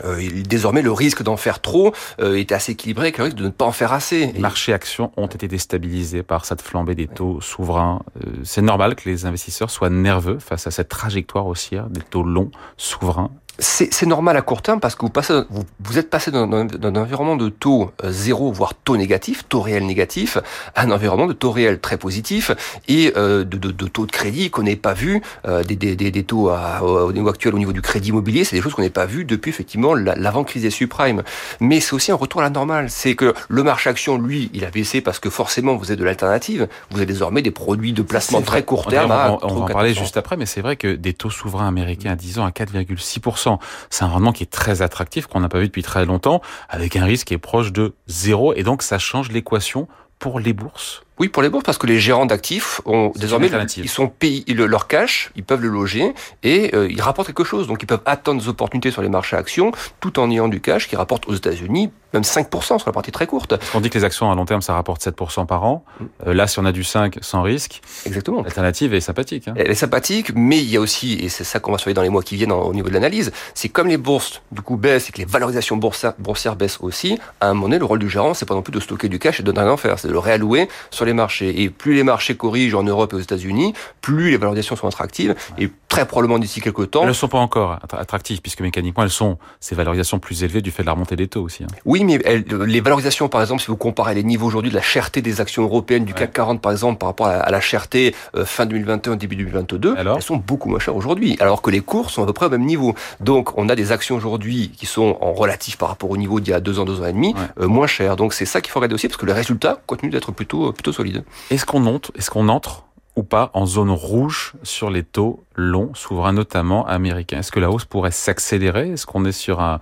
euh, 0.06 0.30
désormais, 0.48 0.84
le 0.84 0.92
risque 0.92 1.24
d'en 1.24 1.38
faire 1.38 1.60
trop 1.60 1.92
euh, 2.20 2.36
était 2.36 2.54
assez 2.54 2.74
équilibré 2.74 3.06
avec 3.06 3.18
le 3.18 3.24
risque 3.24 3.38
de 3.38 3.46
ne 3.46 3.50
pas 3.50 3.66
en 3.66 3.72
faire 3.72 3.94
assez. 3.94 4.28
Les 4.28 4.40
marchés 4.40 4.74
actions 4.74 5.12
ont 5.18 5.26
été 5.26 5.48
déstabilisés 5.48 6.22
par 6.22 6.46
cette 6.46 6.62
flambée 6.62 6.94
des 6.94 7.08
taux 7.08 7.42
souverains. 7.42 8.02
C'est 8.44 8.62
normal 8.62 8.96
que 8.96 9.10
les 9.10 9.26
investisseurs 9.26 9.72
soient 9.72 9.90
nerveux 9.90 10.38
face 10.38 10.68
à 10.68 10.72
cette 10.72 10.90
trajectoire 10.90 11.48
haussière 11.48 11.88
des 11.90 12.02
taux 12.02 12.24
longs 12.24 12.52
souverains 12.76 13.32
c'est 13.60 14.06
normal 14.06 14.38
à 14.38 14.42
court 14.42 14.62
terme 14.62 14.80
parce 14.80 14.96
que 14.96 15.02
vous, 15.02 15.10
passez, 15.10 15.34
vous, 15.50 15.64
vous 15.80 15.98
êtes 15.98 16.10
passé 16.10 16.32
d'un 16.32 16.96
environnement 16.96 17.36
de 17.36 17.50
taux 17.50 17.92
euh, 18.04 18.12
zéro, 18.12 18.52
voire 18.52 18.74
taux 18.76 18.98
négatif, 18.98 19.48
taux 19.50 19.62
réel 19.62 19.86
négatif, 19.86 20.38
à 20.76 20.84
un 20.84 20.92
environnement 20.92 21.26
de 21.28 21.34
taux 21.34 21.52
réel 21.52 21.80
très 21.80 21.98
positif 21.98 22.52
et 22.88 23.14
euh, 23.18 23.44
de, 23.44 23.58
de, 23.58 23.72
de, 23.72 23.88
taux 23.88 24.06
de 24.06 24.12
crédit 24.12 24.50
qu'on 24.50 24.64
n'ait 24.64 24.76
pas 24.76 24.94
vu, 24.94 25.22
euh, 25.48 25.64
des, 25.64 25.76
des, 25.76 25.96
des, 25.96 26.24
taux 26.24 26.50
à, 26.50 26.84
au 26.84 27.12
niveau 27.12 27.30
actuel 27.30 27.56
au 27.56 27.58
niveau 27.58 27.74
du 27.74 27.82
crédit 27.82 28.10
immobilier, 28.10 28.44
c'est 28.44 28.56
des 28.56 28.62
choses 28.62 28.74
qu'on 28.74 28.82
n'ait 28.82 28.90
pas 28.90 29.06
vues 29.06 29.26
depuis 29.26 29.50
effectivement 29.50 29.94
l'avant-crise 29.96 30.64
des 30.64 30.70
subprimes. 30.70 31.24
Mais 31.60 31.80
c'est 31.80 31.94
aussi 31.94 32.12
un 32.12 32.16
retour 32.16 32.42
à 32.42 32.44
la 32.44 32.50
normale. 32.50 32.90
C'est 32.90 33.16
que 33.16 33.34
le 33.50 33.64
marché 33.64 33.90
action, 33.90 34.18
lui, 34.18 34.50
il 34.54 34.66
a 34.66 34.70
baissé 34.70 35.02
parce 35.02 35.20
que 35.20 35.30
forcément 35.30 35.76
vous 35.76 35.86
avez 35.86 35.96
de 35.96 36.04
l'alternative. 36.04 36.68
Vous 36.92 36.98
avez 36.98 37.06
désormais 37.06 37.42
des 37.42 37.52
produits 37.52 37.94
de 37.94 38.02
placement 38.02 38.42
très 38.42 38.64
court 38.64 38.88
terme. 38.88 39.12
On, 39.12 39.40
on, 39.42 39.56
va 39.56 39.62
en 39.62 39.66
parler 39.66 39.94
juste 39.94 40.18
après, 40.18 40.38
mais 40.38 40.46
c'est 40.46 40.62
vrai 40.62 40.76
que 40.76 40.96
des 40.96 41.14
taux 41.14 41.30
souverains 41.30 41.68
américains 41.68 42.12
à 42.12 42.16
10 42.16 42.40
ans 42.40 42.46
à 42.46 42.52
4,6%, 42.52 43.47
c'est 43.90 44.04
un 44.04 44.08
rendement 44.08 44.32
qui 44.32 44.44
est 44.44 44.52
très 44.52 44.82
attractif, 44.82 45.28
qu'on 45.28 45.40
n'a 45.40 45.50
pas 45.50 45.60
vu 45.60 45.68
depuis 45.68 45.84
très 45.84 46.06
longtemps, 46.06 46.42
avec 46.70 46.96
un 46.96 47.06
risque 47.06 47.28
qui 47.28 47.34
est 47.34 47.40
proche 47.40 47.72
de 47.72 47.94
zéro, 48.08 48.54
et 48.54 48.64
donc 48.64 48.82
ça 48.84 49.00
change 49.00 49.32
l'équation 49.32 49.88
pour 50.20 50.40
les 50.40 50.54
bourses 50.54 51.04
oui, 51.20 51.30
pour 51.30 51.42
les 51.42 51.50
bourses, 51.50 51.64
parce 51.64 51.78
que 51.78 51.88
les 51.88 52.00
gérants 52.00 52.26
d'actifs 52.26 52.82
ont 52.86 53.12
désormais, 53.16 53.50
ils 53.78 53.90
sont 53.90 54.08
payés, 54.08 54.44
leur 54.54 54.88
cash, 54.88 55.32
ils 55.36 55.44
peuvent 55.44 55.62
le 55.62 55.70
loger 55.70 56.14
et 56.44 56.76
euh, 56.76 56.88
ils 56.90 57.02
rapportent 57.02 57.28
quelque 57.28 57.44
chose. 57.44 57.68
Donc, 57.68 57.82
ils 57.82 57.88
peuvent 57.88 58.02
attendre 58.06 58.42
des 58.42 58.48
opportunités 58.48 58.92
sur 58.92 59.02
les 59.02 59.10
marchés 59.10 59.36
actions 59.36 59.72
tout 60.00 60.20
en 60.20 60.30
ayant 60.30 60.48
du 60.48 60.62
cash 60.62 60.88
qui 60.88 60.96
rapporte 60.96 61.28
aux 61.28 61.34
États-Unis 61.34 61.90
même 62.14 62.24
5% 62.24 62.80
sur 62.80 62.84
la 62.86 62.94
partie 62.94 63.12
très 63.12 63.28
courte. 63.28 63.56
On 63.74 63.82
dit 63.82 63.90
que 63.90 63.98
les 63.98 64.04
actions 64.04 64.32
à 64.32 64.36
long 64.36 64.46
terme, 64.46 64.62
ça 64.62 64.74
rapporte 64.74 65.06
7% 65.06 65.46
par 65.46 65.64
an. 65.64 65.84
Mm. 66.00 66.06
Euh, 66.28 66.34
là, 66.34 66.48
si 66.48 66.60
on 66.60 66.66
a 66.66 66.72
du 66.72 66.84
5 66.84 67.18
sans 67.22 67.42
risque, 67.42 67.82
exactement. 68.06 68.44
L'alternative 68.44 68.94
est 68.94 69.02
sympathique. 69.02 69.48
Hein. 69.48 69.54
Elle 69.58 69.72
est 69.72 69.76
sympathique, 69.76 70.32
mais 70.36 70.58
il 70.58 70.70
y 70.70 70.78
a 70.78 70.80
aussi, 70.80 71.14
et 71.14 71.30
c'est 71.30 71.44
ça 71.44 71.60
qu'on 71.60 71.72
va 71.72 71.78
surveiller 71.78 71.96
dans 71.96 72.02
les 72.02 72.10
mois 72.10 72.24
qui 72.24 72.36
viennent 72.36 72.52
au 72.52 72.74
niveau 72.74 72.88
de 72.88 72.94
l'analyse, 72.94 73.32
c'est 73.54 73.70
comme 73.70 73.88
les 73.88 73.98
bourses 73.98 74.42
du 74.52 74.62
coup 74.62 74.78
baissent 74.78 75.10
et 75.10 75.12
que 75.12 75.18
les 75.18 75.26
valorisations 75.26 75.78
boursières, 75.78 76.14
boursières 76.18 76.56
baissent 76.56 76.80
aussi. 76.82 77.20
À 77.42 77.50
un 77.50 77.54
moment 77.54 77.68
donné, 77.68 77.80
le 77.80 77.86
rôle 77.86 78.00
du 78.00 78.10
gérant, 78.10 78.34
c'est 78.34 78.46
pas 78.46 78.56
non 78.56 78.62
plus 78.62 78.72
de 78.72 78.80
stocker 78.80 79.10
du 79.10 79.20
cash 79.20 79.40
et 79.40 79.44
de 79.44 79.52
rien 79.52 79.70
en 79.70 79.78
faire, 79.78 80.00
c'est 80.00 80.08
de 80.08 80.14
le 80.14 80.20
réallouer 80.20 80.70
sur 80.92 81.06
les 81.08 81.14
marchés. 81.14 81.62
Et 81.62 81.70
plus 81.70 81.96
les 81.96 82.04
marchés 82.04 82.36
corrigent 82.36 82.76
en 82.76 82.84
Europe 82.84 83.14
et 83.14 83.16
aux 83.16 83.20
États-Unis, 83.20 83.74
plus 84.02 84.30
les 84.30 84.38
valorisations 84.38 84.76
sont 84.76 84.88
attractives 84.88 85.36
et 85.58 85.70
très 85.98 86.06
probablement 86.06 86.38
d'ici 86.38 86.62
quelques 86.62 86.92
temps. 86.92 87.02
Elles 87.02 87.08
ne 87.10 87.14
sont 87.14 87.28
pas 87.28 87.40
encore 87.40 87.80
attractives 87.92 88.42
puisque 88.42 88.62
mécaniquement 88.62 89.04
elles 89.04 89.10
sont 89.10 89.38
ces 89.60 89.74
valorisations 89.74 90.20
plus 90.20 90.44
élevées 90.44 90.62
du 90.62 90.70
fait 90.70 90.84
de 90.84 90.86
la 90.86 90.94
remontée 90.94 91.16
des 91.16 91.28
taux 91.28 91.42
aussi. 91.42 91.64
Hein. 91.64 91.68
Oui, 91.86 92.04
mais 92.04 92.20
les 92.20 92.82
valorisations, 92.82 93.30
par 93.30 93.42
exemple, 93.42 93.62
si 93.62 93.68
vous 93.68 93.78
comparez 93.78 94.14
les 94.14 94.24
niveaux 94.24 94.46
aujourd'hui 94.46 94.70
de 94.70 94.76
la 94.76 94.82
cherté 94.82 95.22
des 95.22 95.42
actions 95.42 95.64
européennes 95.64 96.06
du 96.06 96.14
CAC 96.14 96.34
40 96.34 96.62
par 96.62 96.72
exemple 96.72 97.00
par 97.00 97.10
rapport 97.10 97.28
à 97.28 97.50
la 97.50 97.62
cherté 97.62 98.14
euh, 98.36 98.46
fin 98.46 98.68
2021 98.68 99.16
début 99.16 99.36
2022, 99.36 99.96
elles 99.98 100.22
sont 100.22 100.38
beaucoup 100.38 100.70
moins 100.70 100.80
chères 100.80 100.96
aujourd'hui, 100.96 101.36
alors 101.40 101.62
que 101.62 101.72
les 101.72 101.82
cours 101.82 102.12
sont 102.12 102.22
à 102.24 102.26
peu 102.28 102.34
près 102.34 102.46
au 102.46 102.50
même 102.50 102.66
niveau. 102.66 102.94
Donc 103.20 103.58
on 103.58 103.68
a 103.70 103.76
des 103.76 103.92
actions 103.92 104.16
aujourd'hui 104.16 104.72
qui 104.78 104.86
sont 104.86 105.18
en 105.22 105.34
relatif 105.34 105.78
par 105.78 105.90
rapport 105.90 106.12
au 106.12 106.18
niveau 106.18 106.40
d'il 106.40 106.52
y 106.52 106.54
a 106.54 106.60
deux 106.60 106.80
ans, 106.80 106.86
deux 106.86 107.02
ans 107.02 107.08
et 107.08 107.14
demi, 107.14 107.34
euh, 107.60 107.68
moins 107.68 107.88
chères. 107.88 108.16
Donc 108.16 108.34
c'est 108.34 108.46
ça 108.46 108.62
qu'il 108.62 108.72
faut 108.72 108.80
regarder 108.80 108.96
aussi 108.96 109.08
parce 109.08 109.18
que 109.18 109.26
les 109.26 109.34
résultats 109.34 109.82
continuent 109.88 110.12
d'être 110.12 110.32
plutôt 110.32 110.72
plutôt 110.74 110.92
solides. 110.92 111.24
Est-ce 111.50 111.66
qu'on 111.66 111.80
monte, 111.80 112.12
est-ce 112.16 112.30
qu'on 112.30 112.50
entre 112.50 112.87
ou 113.18 113.24
pas 113.24 113.50
en 113.54 113.66
zone 113.66 113.90
rouge 113.90 114.54
sur 114.64 114.90
les 114.90 115.04
taux 115.04 115.44
longs, 115.56 115.92
souverains 115.96 116.34
notamment 116.34 116.86
américains. 116.86 117.40
Est-ce 117.40 117.52
que 117.52 117.60
la 117.60 117.70
hausse 117.72 117.84
pourrait 117.84 118.12
s'accélérer? 118.12 118.92
Est-ce 118.92 119.06
qu'on 119.06 119.26
est 119.26 119.32
sur 119.32 119.60
un, 119.60 119.80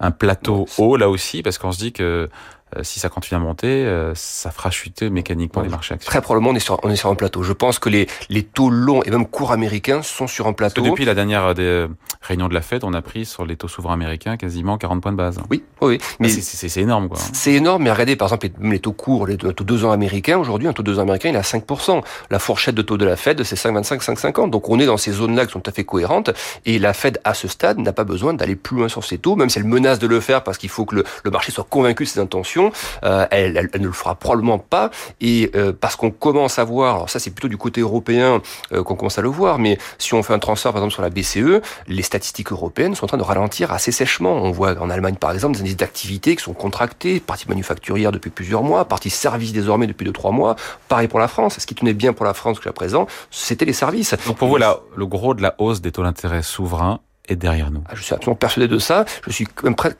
un 0.00 0.10
plateau 0.10 0.66
haut 0.78 0.96
là 0.96 1.08
aussi? 1.08 1.42
Parce 1.42 1.58
qu'on 1.58 1.72
se 1.72 1.78
dit 1.78 1.92
que 1.92 2.28
si 2.82 3.00
ça 3.00 3.08
continue 3.08 3.36
à 3.36 3.40
monter, 3.40 3.66
euh, 3.66 4.14
ça 4.14 4.50
fera 4.50 4.70
chuter 4.70 5.10
mécaniquement 5.10 5.62
les 5.62 5.68
marchés 5.68 5.94
actions. 5.94 6.08
Très 6.08 6.20
probablement, 6.22 6.50
on 6.50 6.54
est 6.54 6.60
sur, 6.60 6.78
on 6.82 6.90
est 6.90 6.96
sur 6.96 7.10
un 7.10 7.14
plateau. 7.14 7.42
Je 7.42 7.52
pense 7.52 7.78
que 7.78 7.88
les, 7.88 8.06
les 8.28 8.42
taux 8.42 8.70
longs 8.70 9.02
et 9.02 9.10
même 9.10 9.26
courts 9.26 9.52
américains 9.52 10.02
sont 10.02 10.26
sur 10.26 10.46
un 10.46 10.52
plateau. 10.52 10.82
depuis 10.82 11.04
la 11.04 11.14
dernière 11.14 11.44
euh, 11.46 11.54
des 11.54 11.86
réunions 12.20 12.48
de 12.48 12.54
la 12.54 12.62
Fed, 12.62 12.84
on 12.84 12.94
a 12.94 13.02
pris 13.02 13.24
sur 13.24 13.44
les 13.44 13.56
taux 13.56 13.68
souverains 13.68 13.94
américains 13.94 14.36
quasiment 14.36 14.78
40 14.78 15.02
points 15.02 15.12
de 15.12 15.16
base. 15.16 15.38
Oui, 15.50 15.62
oui. 15.80 15.98
Mais 16.20 16.28
c'est 16.28 16.80
énorme, 16.80 17.08
quoi. 17.08 17.18
C'est 17.32 17.52
énorme, 17.52 17.82
mais 17.82 17.90
regardez, 17.90 18.16
par 18.16 18.28
exemple, 18.28 18.48
les, 18.60 18.70
les 18.70 18.78
taux 18.78 18.92
courts, 18.92 19.26
les 19.26 19.36
taux 19.36 19.64
2 19.64 19.84
ans 19.84 19.92
américains, 19.92 20.38
aujourd'hui, 20.38 20.68
un 20.68 20.72
taux 20.72 20.82
2 20.82 20.98
ans 20.98 21.02
américain, 21.02 21.30
il 21.30 21.34
est 21.34 21.38
à 21.38 21.42
5%. 21.42 22.02
La 22.30 22.38
fourchette 22.38 22.74
de 22.74 22.82
taux 22.82 22.96
de 22.96 23.04
la 23.04 23.16
Fed, 23.16 23.42
c'est 23.42 23.56
5,25, 23.56 24.02
5,50. 24.02 24.50
Donc 24.50 24.68
on 24.68 24.78
est 24.78 24.86
dans 24.86 24.96
ces 24.96 25.12
zones-là 25.12 25.46
qui 25.46 25.52
sont 25.52 25.60
tout 25.60 25.70
à 25.70 25.72
fait 25.72 25.84
cohérentes. 25.84 26.30
Et 26.64 26.78
la 26.78 26.92
Fed, 26.92 27.20
à 27.24 27.34
ce 27.34 27.48
stade, 27.48 27.78
n'a 27.78 27.92
pas 27.92 28.04
besoin 28.04 28.34
d'aller 28.34 28.56
plus 28.56 28.76
loin 28.76 28.88
sur 28.88 29.04
ces 29.04 29.18
taux, 29.18 29.36
même 29.36 29.50
si 29.50 29.58
elle 29.58 29.64
menace 29.64 29.98
de 29.98 30.06
le 30.06 30.20
faire 30.20 30.44
parce 30.44 30.58
qu'il 30.58 30.68
faut 30.68 30.84
que 30.84 30.96
le, 30.96 31.04
le, 31.24 31.30
marché 31.30 31.52
soit 31.52 31.66
convaincu 31.68 32.04
de 32.04 32.08
ses 32.08 32.20
intentions. 32.20 32.61
Euh, 33.04 33.26
elle, 33.30 33.70
ne 33.78 33.86
le 33.86 33.92
fera 33.92 34.14
probablement 34.14 34.58
pas. 34.58 34.90
Et 35.20 35.50
euh, 35.54 35.72
parce 35.78 35.96
qu'on 35.96 36.10
commence 36.10 36.58
à 36.58 36.64
voir, 36.64 36.96
alors 36.96 37.10
ça 37.10 37.18
c'est 37.18 37.30
plutôt 37.30 37.48
du 37.48 37.56
côté 37.56 37.80
européen 37.80 38.40
euh, 38.72 38.82
qu'on 38.82 38.94
commence 38.94 39.18
à 39.18 39.22
le 39.22 39.28
voir, 39.28 39.58
mais 39.58 39.78
si 39.98 40.14
on 40.14 40.22
fait 40.22 40.34
un 40.34 40.38
transfert 40.38 40.72
par 40.72 40.82
exemple 40.82 40.94
sur 40.94 41.02
la 41.02 41.10
BCE, 41.10 41.62
les 41.88 42.02
statistiques 42.02 42.52
européennes 42.52 42.94
sont 42.94 43.04
en 43.04 43.08
train 43.08 43.18
de 43.18 43.22
ralentir 43.22 43.72
assez 43.72 43.92
sèchement. 43.92 44.32
On 44.32 44.50
voit 44.50 44.78
en 44.80 44.90
Allemagne 44.90 45.16
par 45.16 45.32
exemple 45.32 45.56
des 45.56 45.62
indices 45.62 45.76
d'activité 45.76 46.36
qui 46.36 46.42
sont 46.42 46.54
contractés, 46.54 47.20
partie 47.20 47.48
manufacturière 47.48 48.12
depuis 48.12 48.30
plusieurs 48.30 48.62
mois, 48.62 48.84
partie 48.84 49.10
service 49.10 49.52
désormais 49.52 49.86
depuis 49.86 50.08
2-3 50.08 50.32
mois. 50.32 50.56
Pareil 50.88 51.08
pour 51.08 51.18
la 51.18 51.28
France. 51.28 51.58
Ce 51.58 51.66
qui 51.66 51.74
tenait 51.74 51.94
bien 51.94 52.12
pour 52.12 52.26
la 52.26 52.34
France 52.34 52.56
jusqu'à 52.56 52.72
présent, 52.72 53.06
c'était 53.30 53.64
les 53.64 53.72
services. 53.72 54.14
Donc 54.26 54.36
pour 54.36 54.48
vous, 54.48 54.56
là, 54.56 54.80
le 54.96 55.06
gros 55.06 55.34
de 55.34 55.42
la 55.42 55.54
hausse 55.58 55.80
des 55.80 55.92
taux 55.92 56.02
d'intérêt 56.02 56.42
souverains 56.42 57.00
derrière 57.36 57.70
nous. 57.70 57.82
Ah, 57.88 57.92
je 57.94 58.02
suis 58.02 58.14
absolument 58.14 58.36
persuadé 58.36 58.68
de 58.68 58.78
ça. 58.78 59.04
Je 59.26 59.32
suis 59.32 59.46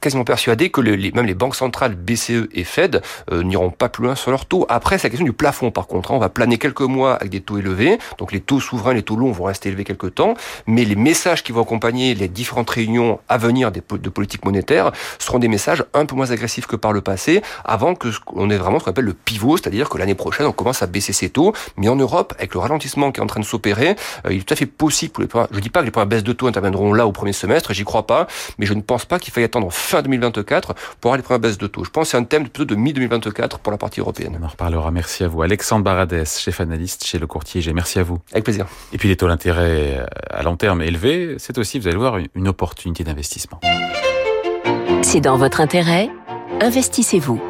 quasiment 0.00 0.24
persuadé 0.24 0.70
que 0.70 0.80
même 0.80 1.26
les 1.26 1.34
banques 1.34 1.56
centrales 1.56 1.94
BCE 1.94 2.48
et 2.52 2.64
Fed 2.64 3.02
euh, 3.30 3.42
n'iront 3.42 3.70
pas 3.70 3.88
plus 3.88 4.04
loin 4.04 4.14
sur 4.14 4.30
leurs 4.30 4.46
taux. 4.46 4.66
Après, 4.68 4.98
c'est 4.98 5.08
la 5.08 5.10
question 5.10 5.26
du 5.26 5.32
plafond. 5.32 5.70
Par 5.70 5.86
contre, 5.86 6.12
hein. 6.12 6.16
on 6.16 6.18
va 6.18 6.28
planer 6.28 6.58
quelques 6.58 6.82
mois 6.82 7.14
avec 7.14 7.30
des 7.30 7.40
taux 7.40 7.58
élevés. 7.58 7.98
Donc 8.18 8.32
les 8.32 8.40
taux 8.40 8.60
souverains, 8.60 8.94
les 8.94 9.02
taux 9.02 9.16
longs 9.16 9.32
vont 9.32 9.44
rester 9.44 9.68
élevés 9.68 9.84
quelques 9.84 10.14
temps. 10.14 10.34
Mais 10.66 10.84
les 10.84 10.96
messages 10.96 11.42
qui 11.42 11.52
vont 11.52 11.62
accompagner 11.62 12.14
les 12.14 12.28
différentes 12.28 12.70
réunions 12.70 13.20
à 13.28 13.38
venir 13.38 13.70
de 13.72 13.80
politique 13.80 14.44
monétaire 14.44 14.92
seront 15.18 15.38
des 15.38 15.48
messages 15.48 15.84
un 15.94 16.06
peu 16.06 16.14
moins 16.14 16.30
agressifs 16.30 16.66
que 16.66 16.76
par 16.76 16.92
le 16.92 17.00
passé, 17.00 17.42
avant 17.64 17.94
que 17.94 18.08
on 18.34 18.50
ait 18.50 18.56
vraiment 18.56 18.78
ce 18.78 18.84
qu'on 18.84 18.90
appelle 18.90 19.04
le 19.04 19.14
pivot, 19.14 19.56
c'est-à-dire 19.56 19.88
que 19.88 19.98
l'année 19.98 20.14
prochaine 20.14 20.46
on 20.46 20.52
commence 20.52 20.82
à 20.82 20.86
baisser 20.86 21.12
ses 21.12 21.30
taux. 21.30 21.52
Mais 21.76 21.88
en 21.88 21.96
Europe, 21.96 22.34
avec 22.38 22.54
le 22.54 22.60
ralentissement 22.60 23.12
qui 23.12 23.20
est 23.20 23.22
en 23.22 23.26
train 23.26 23.40
de 23.40 23.44
s'opérer, 23.44 23.96
euh, 24.26 24.32
il 24.32 24.40
est 24.40 24.44
tout 24.44 24.54
à 24.54 24.56
fait 24.56 24.66
possible 24.66 25.12
pour 25.12 25.22
les 25.22 25.28
je 25.52 25.60
dis 25.60 25.70
pas 25.70 25.80
que 25.80 25.86
les 25.86 25.90
premières 25.90 26.06
baisses 26.06 26.24
de 26.24 26.32
taux 26.32 26.46
interviendront 26.46 26.92
là 26.92 27.06
au 27.06 27.12
premier 27.22 27.32
semestre, 27.32 27.72
j'y 27.72 27.84
crois 27.84 28.04
pas, 28.04 28.26
mais 28.58 28.66
je 28.66 28.74
ne 28.74 28.80
pense 28.80 29.04
pas 29.04 29.20
qu'il 29.20 29.32
faille 29.32 29.44
attendre 29.44 29.72
fin 29.72 30.02
2024 30.02 30.74
pour 30.74 31.10
avoir 31.10 31.16
les 31.16 31.22
premières 31.22 31.38
baisses 31.38 31.56
de 31.56 31.68
taux. 31.68 31.84
Je 31.84 31.90
pense 31.90 32.06
que 32.06 32.10
c'est 32.10 32.16
un 32.16 32.24
thème 32.24 32.48
plutôt 32.48 32.64
de 32.64 32.74
mi-2024 32.74 33.58
pour 33.58 33.70
la 33.70 33.78
partie 33.78 34.00
européenne. 34.00 34.36
On 34.40 34.44
en 34.44 34.48
reparlera. 34.48 34.90
Merci 34.90 35.22
à 35.22 35.28
vous. 35.28 35.40
Alexandre 35.42 35.84
Baradès, 35.84 36.24
chef 36.24 36.60
analyste 36.60 37.04
chez 37.04 37.20
le 37.20 37.28
courtier 37.28 37.60
G. 37.60 37.72
Merci 37.72 38.00
à 38.00 38.02
vous. 38.02 38.18
Avec 38.32 38.42
plaisir. 38.42 38.66
Et 38.92 38.98
puis 38.98 39.08
les 39.08 39.14
taux 39.16 39.28
d'intérêt 39.28 40.04
à 40.30 40.42
long 40.42 40.56
terme 40.56 40.82
élevés, 40.82 41.36
c'est 41.38 41.58
aussi, 41.58 41.78
vous 41.78 41.86
allez 41.86 41.96
voir, 41.96 42.18
une 42.34 42.48
opportunité 42.48 43.04
d'investissement. 43.04 43.60
C'est 45.02 45.20
dans 45.20 45.36
votre 45.36 45.60
intérêt. 45.60 46.10
Investissez-vous. 46.60 47.40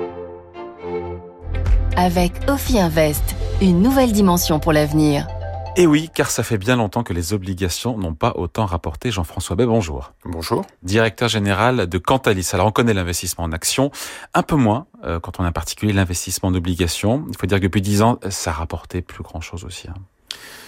Avec 1.97 2.33
Ophi 2.47 2.79
Invest, 2.79 3.25
une 3.63 3.81
nouvelle 3.81 4.13
dimension 4.13 4.61
pour 4.61 4.75
l'avenir. 4.75 5.27
Et 5.75 5.87
oui, 5.87 6.11
car 6.15 6.31
ça 6.31 6.43
fait 6.43 6.59
bien 6.59 6.77
longtemps 6.77 7.03
que 7.03 7.15
les 7.15 7.33
obligations 7.33 7.97
n'ont 7.97 8.13
pas 8.15 8.35
autant 8.37 8.67
rapporté. 8.67 9.11
Jean-François 9.11 9.57
Bay, 9.57 9.65
bonjour. 9.65 10.13
Bonjour. 10.27 10.67
Directeur 10.83 11.31
général 11.31 11.87
de 11.87 11.99
Cantalis. 11.99 12.51
Alors 12.53 12.67
on 12.67 12.73
connaît 12.73 12.93
l'investissement 12.93 13.45
en 13.45 13.53
actions, 13.53 13.91
un 14.35 14.43
peu 14.43 14.57
moins 14.57 14.87
euh, 15.05 15.19
quand 15.19 15.41
on 15.41 15.45
a 15.45 15.49
en 15.49 15.53
particulier 15.53 15.95
l'investissement 15.95 16.51
en 16.51 16.55
obligations. 16.55 17.25
Il 17.31 17.39
faut 17.39 17.47
dire 17.47 17.59
que 17.59 17.65
depuis 17.65 17.81
dix 17.81 18.03
ans, 18.03 18.19
ça 18.29 18.51
a 18.51 18.55
rapporté 18.55 19.01
plus 19.01 19.23
grand-chose 19.23 19.65
aussi. 19.65 19.89
Hein. 19.89 19.95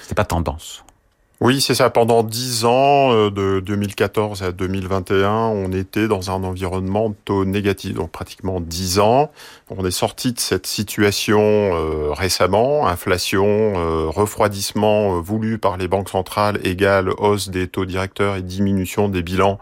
C'était 0.00 0.14
pas 0.14 0.24
tendance. 0.24 0.84
Oui, 1.40 1.60
c'est 1.60 1.74
ça. 1.74 1.90
Pendant 1.90 2.22
dix 2.22 2.64
ans, 2.64 3.12
euh, 3.12 3.28
de 3.28 3.58
2014 3.58 4.44
à 4.44 4.52
2021, 4.52 5.30
on 5.30 5.72
était 5.72 6.06
dans 6.06 6.30
un 6.30 6.44
environnement 6.44 7.10
de 7.10 7.16
taux 7.24 7.44
négatif, 7.44 7.94
donc 7.94 8.12
pratiquement 8.12 8.60
dix 8.60 9.00
ans. 9.00 9.32
On 9.68 9.84
est 9.84 9.90
sorti 9.90 10.32
de 10.32 10.38
cette 10.38 10.66
situation 10.66 11.40
euh, 11.40 12.12
récemment, 12.12 12.86
inflation, 12.86 13.44
euh, 13.46 14.06
refroidissement 14.08 15.20
voulu 15.20 15.58
par 15.58 15.76
les 15.76 15.88
banques 15.88 16.08
centrales 16.08 16.60
égale 16.64 17.10
hausse 17.18 17.48
des 17.48 17.66
taux 17.66 17.84
directeurs 17.84 18.36
et 18.36 18.42
diminution 18.42 19.08
des 19.08 19.22
bilans 19.22 19.58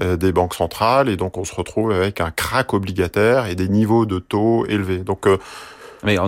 des 0.00 0.32
banques 0.32 0.54
centrales, 0.54 1.08
et 1.08 1.16
donc 1.16 1.38
on 1.38 1.44
se 1.44 1.54
retrouve 1.54 1.92
avec 1.92 2.20
un 2.20 2.32
crack 2.32 2.74
obligataire 2.74 3.46
et 3.46 3.54
des 3.54 3.68
niveaux 3.68 4.06
de 4.06 4.18
taux 4.18 4.66
élevés. 4.66 4.98
Donc 4.98 5.28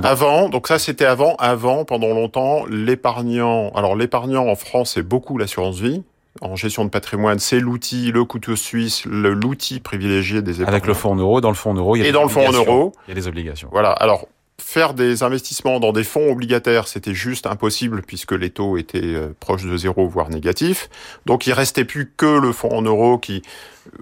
avant, 0.02 0.48
donc 0.48 0.68
ça 0.68 0.78
c'était 0.78 1.04
avant, 1.04 1.36
avant, 1.36 1.84
pendant 1.84 2.08
longtemps, 2.08 2.64
l'épargnant, 2.66 3.70
alors 3.74 3.96
l'épargnant 3.96 4.46
en 4.46 4.56
France 4.56 4.92
c'est 4.94 5.02
beaucoup 5.02 5.38
l'assurance 5.38 5.78
vie, 5.78 6.02
en 6.40 6.56
gestion 6.56 6.84
de 6.84 6.90
patrimoine, 6.90 7.38
c'est 7.38 7.60
l'outil, 7.60 8.12
le 8.12 8.24
couteau 8.24 8.56
suisse, 8.56 9.04
l'outil 9.06 9.80
privilégié 9.80 10.42
des 10.42 10.56
épargnants. 10.56 10.72
Avec 10.72 10.86
le 10.86 10.94
fonds 10.94 11.12
en 11.12 11.16
euros, 11.16 11.40
dans 11.40 11.48
le 11.48 11.54
fonds 11.54 11.70
en 11.70 11.74
euros, 11.74 11.96
il 11.96 12.02
y 12.02 12.04
a 12.04 12.08
et 12.08 12.12
dans 12.12 12.22
le 12.22 12.28
fonds 12.28 12.46
en 12.46 12.52
euros, 12.52 12.92
il 13.06 13.10
y 13.10 13.12
a 13.12 13.14
des 13.14 13.28
obligations. 13.28 13.68
Voilà. 13.72 13.92
Alors 13.92 14.28
faire 14.58 14.94
des 14.94 15.22
investissements 15.22 15.80
dans 15.80 15.92
des 15.92 16.04
fonds 16.04 16.30
obligataires, 16.30 16.88
c'était 16.88 17.14
juste 17.14 17.46
impossible 17.46 18.02
puisque 18.02 18.32
les 18.32 18.50
taux 18.50 18.76
étaient 18.76 19.00
euh, 19.02 19.28
proches 19.38 19.64
de 19.64 19.76
zéro, 19.76 20.08
voire 20.08 20.30
négatifs. 20.30 20.88
Donc 21.26 21.46
il 21.46 21.52
restait 21.52 21.84
plus 21.84 22.12
que 22.16 22.38
le 22.38 22.52
fonds 22.52 22.72
en 22.72 22.82
euros 22.82 23.18
qui 23.18 23.42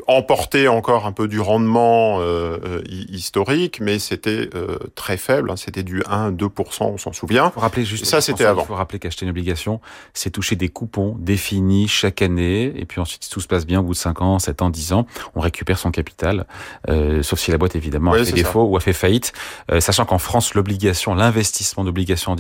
emportait 0.07 0.69
encore 0.69 1.07
un 1.07 1.13
peu 1.13 1.29
du 1.29 1.41
rendement 1.41 2.21
euh, 2.21 2.59
euh 2.65 2.83
historique, 2.87 3.81
mais 3.81 3.99
c'était 3.99 4.51
euh, 4.55 4.79
très 4.95 5.17
faible. 5.17 5.51
Hein, 5.51 5.57
c'était 5.57 5.83
du 5.83 6.01
1-2%, 6.03 6.85
on 6.85 6.99
s'en 6.99 7.13
souvient. 7.13 7.51
Faut 7.51 7.61
rappeler 7.61 7.85
juste 7.85 8.05
ça, 8.05 8.21
c'était 8.21 8.45
avant. 8.45 8.63
Il 8.63 8.67
faut 8.67 8.75
rappeler 8.75 8.99
qu'acheter 8.99 9.25
une 9.25 9.31
obligation, 9.31 9.81
c'est 10.13 10.31
toucher 10.31 10.57
des 10.57 10.69
coupons 10.69 11.17
définis 11.19 11.89
chaque 11.89 12.23
année, 12.23 12.73
et 12.77 12.85
puis 12.85 13.01
ensuite, 13.01 13.25
si 13.25 13.31
tout 13.31 13.41
se 13.41 13.49
passe 13.49 13.67
bien, 13.67 13.81
au 13.81 13.85
bout 13.85 13.93
de 13.93 13.99
5 13.99 14.23
ans, 14.23 14.39
7 14.39 14.63
ans, 14.63 14.71
10 14.71 14.93
ans, 14.93 15.07
on 15.35 15.41
récupère 15.41 15.79
son 15.79 15.91
capital, 15.91 16.47
euh, 16.89 17.23
sauf 17.23 17.39
si 17.39 17.51
la 17.51 17.59
boîte 17.59 17.77
évidemment 17.77 18.13
a 18.13 18.25
fait 18.25 18.33
défaut 18.33 18.65
ou 18.65 18.77
a 18.77 18.81
fait 18.81 18.93
faillite, 18.93 19.33
sachant 19.81 20.05
qu'en 20.05 20.19
France, 20.19 20.44
l'obligation, 20.53 21.15
l'investissement 21.15 21.85
d'obligations 21.85 22.33
en 22.33 22.37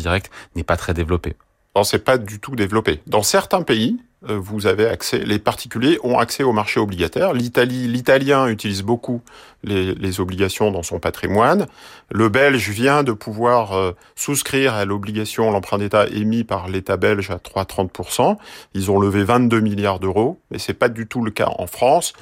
n'est 0.54 0.64
pas 0.64 0.76
très 0.76 0.92
développé. 0.92 1.36
Non, 1.74 1.82
c'est 1.82 1.98
pas 1.98 2.18
du 2.18 2.38
tout 2.38 2.54
développé. 2.54 3.00
Dans 3.06 3.22
certains 3.22 3.62
pays, 3.62 3.98
euh, 4.28 4.38
vous 4.38 4.66
avez 4.66 4.86
accès, 4.86 5.18
les 5.18 5.38
particuliers 5.38 5.98
ont 6.04 6.18
accès 6.18 6.42
au 6.42 6.52
marché 6.52 6.78
obligataire. 6.78 7.32
L'Italie, 7.32 7.88
l'italien 7.88 8.46
utilise 8.46 8.82
beaucoup 8.82 9.22
les, 9.64 9.94
les, 9.94 10.20
obligations 10.20 10.70
dans 10.70 10.82
son 10.82 11.00
patrimoine. 11.00 11.66
Le 12.10 12.28
belge 12.28 12.70
vient 12.70 13.02
de 13.02 13.12
pouvoir 13.12 13.72
euh, 13.72 13.92
souscrire 14.14 14.74
à 14.74 14.84
l'obligation, 14.84 15.50
l'emprunt 15.50 15.78
d'État 15.78 16.06
émis 16.08 16.44
par 16.44 16.68
l'État 16.68 16.96
belge 16.96 17.30
à 17.30 17.36
3,30%. 17.36 18.36
Ils 18.74 18.90
ont 18.90 19.00
levé 19.00 19.24
22 19.24 19.60
milliards 19.60 19.98
d'euros, 19.98 20.38
mais 20.50 20.58
c'est 20.58 20.74
pas 20.74 20.88
du 20.88 21.06
tout 21.06 21.24
le 21.24 21.32
cas 21.32 21.50
en 21.58 21.66
France 21.66 22.12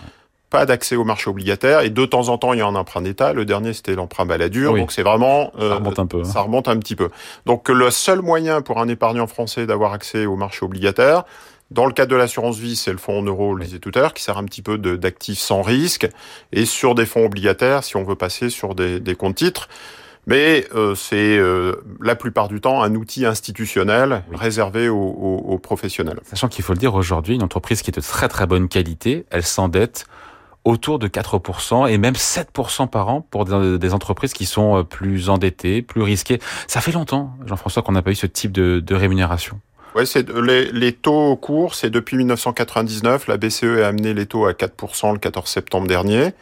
pas 0.52 0.66
d'accès 0.66 0.96
au 0.96 1.04
marché 1.04 1.30
obligataire 1.30 1.80
et 1.80 1.90
de 1.90 2.04
temps 2.04 2.28
en 2.28 2.38
temps 2.38 2.52
il 2.52 2.58
y 2.58 2.62
a 2.62 2.66
un 2.66 2.74
emprunt 2.74 3.00
d'État. 3.00 3.32
Le 3.32 3.44
dernier 3.44 3.72
c'était 3.72 3.94
l'emprunt 3.94 4.26
baladure, 4.26 4.76
donc 4.76 4.92
c'est 4.92 5.02
vraiment 5.02 5.50
euh, 5.58 5.70
ça 5.70 5.74
remonte 5.76 5.98
un 5.98 6.06
peu. 6.06 6.20
Hein. 6.20 6.24
Ça 6.24 6.40
remonte 6.42 6.68
un 6.68 6.76
petit 6.76 6.94
peu. 6.94 7.08
Donc 7.46 7.68
le 7.70 7.90
seul 7.90 8.20
moyen 8.20 8.60
pour 8.60 8.78
un 8.78 8.86
épargnant 8.88 9.26
français 9.26 9.66
d'avoir 9.66 9.94
accès 9.94 10.26
au 10.26 10.36
marché 10.36 10.64
obligataire, 10.64 11.24
dans 11.70 11.86
le 11.86 11.92
cadre 11.92 12.10
de 12.10 12.16
l'assurance 12.16 12.58
vie, 12.58 12.76
c'est 12.76 12.92
le 12.92 12.98
fonds 12.98 13.20
en 13.20 13.22
euros, 13.22 13.54
le 13.54 13.64
disais 13.64 13.78
tout 13.78 13.92
à 13.94 14.00
l'heure, 14.00 14.12
qui 14.12 14.22
sert 14.22 14.36
un 14.36 14.44
petit 14.44 14.60
peu 14.60 14.76
d'actifs 14.76 15.38
sans 15.38 15.62
risque. 15.62 16.06
Et 16.52 16.66
sur 16.66 16.94
des 16.94 17.06
fonds 17.06 17.24
obligataires, 17.24 17.82
si 17.82 17.96
on 17.96 18.04
veut 18.04 18.14
passer 18.14 18.50
sur 18.50 18.74
des, 18.74 19.00
des 19.00 19.14
comptes 19.14 19.36
titres, 19.36 19.68
mais 20.26 20.66
euh, 20.74 20.94
c'est 20.94 21.38
euh, 21.38 21.76
la 22.00 22.14
plupart 22.14 22.48
du 22.48 22.60
temps 22.60 22.82
un 22.82 22.94
outil 22.94 23.24
institutionnel 23.24 24.22
réservé 24.32 24.90
aux, 24.90 24.96
aux, 24.96 25.44
aux, 25.48 25.58
professionnels. 25.58 26.20
Sachant 26.24 26.48
qu'il 26.48 26.62
faut 26.62 26.74
le 26.74 26.78
dire 26.78 26.94
aujourd'hui, 26.94 27.34
une 27.36 27.42
entreprise 27.42 27.80
qui 27.80 27.90
est 27.90 27.96
de 27.96 28.02
très 28.02 28.28
très 28.28 28.46
bonne 28.46 28.68
qualité, 28.68 29.24
elle 29.30 29.42
s'endette 29.42 30.06
autour 30.64 30.98
de 30.98 31.08
4% 31.08 31.90
et 31.90 31.98
même 31.98 32.14
7% 32.14 32.88
par 32.88 33.08
an 33.08 33.26
pour 33.30 33.44
des 33.44 33.94
entreprises 33.94 34.32
qui 34.32 34.46
sont 34.46 34.78
euh, 34.78 34.82
plus 34.84 35.28
endettées, 35.28 35.82
plus 35.82 36.02
risquées. 36.02 36.38
Ça 36.66 36.80
fait 36.80 36.92
longtemps, 36.92 37.34
Jean-François, 37.46 37.82
qu'on 37.82 37.92
n'a 37.92 38.02
pas 38.02 38.10
eu 38.10 38.16
ce 38.16 38.26
type 38.26 38.52
de, 38.52 38.94
rémunération. 38.94 39.60
Ouais, 39.94 40.06
c'est 40.06 40.30
les, 40.30 40.70
les 40.70 40.92
taux 40.92 41.36
courts, 41.36 41.74
c'est 41.74 41.90
depuis 41.90 42.16
1999. 42.16 43.26
La 43.26 43.36
BCE 43.36 43.64
a 43.82 43.88
amené 43.88 44.14
les 44.14 44.26
taux 44.26 44.46
à 44.46 44.52
4% 44.52 45.12
le 45.12 45.18
14 45.18 45.48
septembre 45.48 45.86
dernier. 45.86 46.32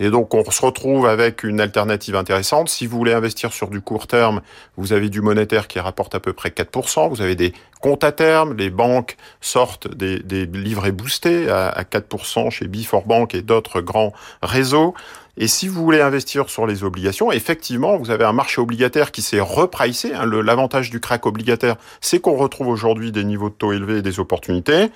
Et 0.00 0.10
donc, 0.10 0.32
on 0.34 0.48
se 0.50 0.64
retrouve 0.64 1.06
avec 1.06 1.42
une 1.42 1.60
alternative 1.60 2.14
intéressante. 2.16 2.68
Si 2.68 2.86
vous 2.86 2.96
voulez 2.96 3.12
investir 3.12 3.52
sur 3.52 3.68
du 3.68 3.80
court 3.80 4.06
terme, 4.06 4.40
vous 4.76 4.92
avez 4.92 5.08
du 5.08 5.20
monétaire 5.20 5.68
qui 5.68 5.80
rapporte 5.80 6.14
à 6.14 6.20
peu 6.20 6.32
près 6.32 6.50
4%. 6.50 7.08
Vous 7.08 7.20
avez 7.20 7.34
des 7.34 7.52
comptes 7.80 8.04
à 8.04 8.12
terme. 8.12 8.54
Les 8.56 8.70
banques 8.70 9.16
sortent 9.40 9.92
des, 9.92 10.20
des 10.20 10.46
livrets 10.46 10.92
boostés 10.92 11.50
à, 11.50 11.68
à 11.68 11.82
4% 11.82 12.50
chez 12.50 12.68
Before 12.68 13.06
Bank 13.06 13.34
et 13.34 13.42
d'autres 13.42 13.80
grands 13.80 14.12
réseaux. 14.42 14.94
Et 15.40 15.46
si 15.46 15.68
vous 15.68 15.84
voulez 15.84 16.00
investir 16.00 16.50
sur 16.50 16.66
les 16.66 16.82
obligations, 16.82 17.30
effectivement, 17.30 17.96
vous 17.96 18.10
avez 18.10 18.24
un 18.24 18.32
marché 18.32 18.60
obligataire 18.60 19.12
qui 19.12 19.22
s'est 19.22 19.40
repricé. 19.40 20.12
Hein. 20.12 20.26
L'avantage 20.26 20.90
du 20.90 20.98
crack 20.98 21.26
obligataire, 21.26 21.76
c'est 22.00 22.18
qu'on 22.18 22.36
retrouve 22.36 22.66
aujourd'hui 22.66 23.12
des 23.12 23.22
niveaux 23.22 23.48
de 23.48 23.54
taux 23.54 23.72
élevés 23.72 23.98
et 23.98 24.02
des 24.02 24.18
opportunités. 24.18 24.90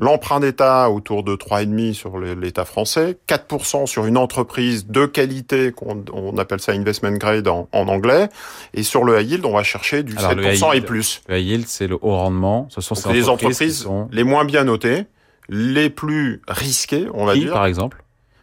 L'emprunt 0.00 0.40
d'État 0.40 0.90
autour 0.90 1.22
de 1.22 1.36
3,5 1.36 1.92
sur 1.92 2.18
l'État 2.18 2.64
français, 2.64 3.18
4% 3.28 3.84
sur 3.86 4.06
une 4.06 4.16
entreprise 4.16 4.86
de 4.86 5.04
qualité, 5.04 5.72
qu'on 5.72 6.02
on 6.14 6.38
appelle 6.38 6.60
ça 6.60 6.72
investment 6.72 7.18
grade 7.18 7.46
en, 7.48 7.68
en, 7.72 7.86
anglais, 7.86 8.30
et 8.72 8.82
sur 8.82 9.04
le 9.04 9.20
high 9.20 9.32
yield, 9.32 9.44
on 9.44 9.52
va 9.52 9.62
chercher 9.62 10.02
du 10.02 10.16
Alors 10.16 10.32
7% 10.32 10.74
et 10.74 10.80
plus. 10.80 11.20
Le 11.28 11.38
high 11.38 11.46
yield, 11.46 11.66
c'est 11.66 11.86
le 11.86 11.98
haut 12.00 12.16
rendement. 12.16 12.66
Ce 12.70 12.80
sont 12.80 12.94
ces 12.94 13.12
les 13.12 13.28
entreprises, 13.28 13.82
sont... 13.82 14.08
les 14.10 14.24
moins 14.24 14.46
bien 14.46 14.64
notées, 14.64 15.04
les 15.50 15.90
plus 15.90 16.40
risquées, 16.48 17.06
on 17.12 17.26
va 17.26 17.34
Qui, 17.34 17.40
dire. 17.40 17.52
par 17.52 17.66
exemple? 17.66 18.02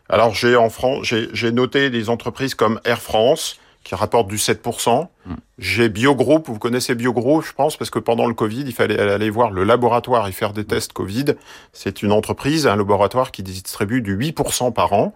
Alors 0.10 0.36
j'ai 0.36 0.56
en 0.56 0.70
France, 0.70 1.12
j'ai 1.34 1.52
noté 1.52 1.90
des 1.90 2.10
entreprises 2.10 2.54
comme 2.54 2.80
Air 2.86 3.02
France, 3.02 3.60
qui 3.88 3.96
rapporte 3.96 4.28
du 4.28 4.36
7%. 4.36 5.08
Mm. 5.26 5.34
J'ai 5.60 5.88
Biogroup, 5.88 6.50
vous 6.50 6.60
connaissez 6.60 6.94
Biogroup, 6.94 7.42
je 7.42 7.54
pense, 7.54 7.78
parce 7.78 7.90
que 7.90 8.00
pendant 8.00 8.28
le 8.28 8.34
Covid, 8.34 8.64
il 8.66 8.74
fallait 8.74 9.00
aller 9.00 9.30
voir 9.30 9.50
le 9.50 9.64
laboratoire 9.64 10.28
et 10.28 10.34
faire 10.34 10.52
des 10.52 10.66
tests 10.66 10.92
Covid. 10.92 11.36
C'est 11.72 12.04
une 12.04 12.12
entreprise, 12.12 12.68
un 12.68 12.76
laboratoire 12.76 13.32
qui 13.32 13.44
distribue 13.44 14.02
du 14.02 14.18
8% 14.18 14.74
par 14.74 14.92
an. 14.92 15.16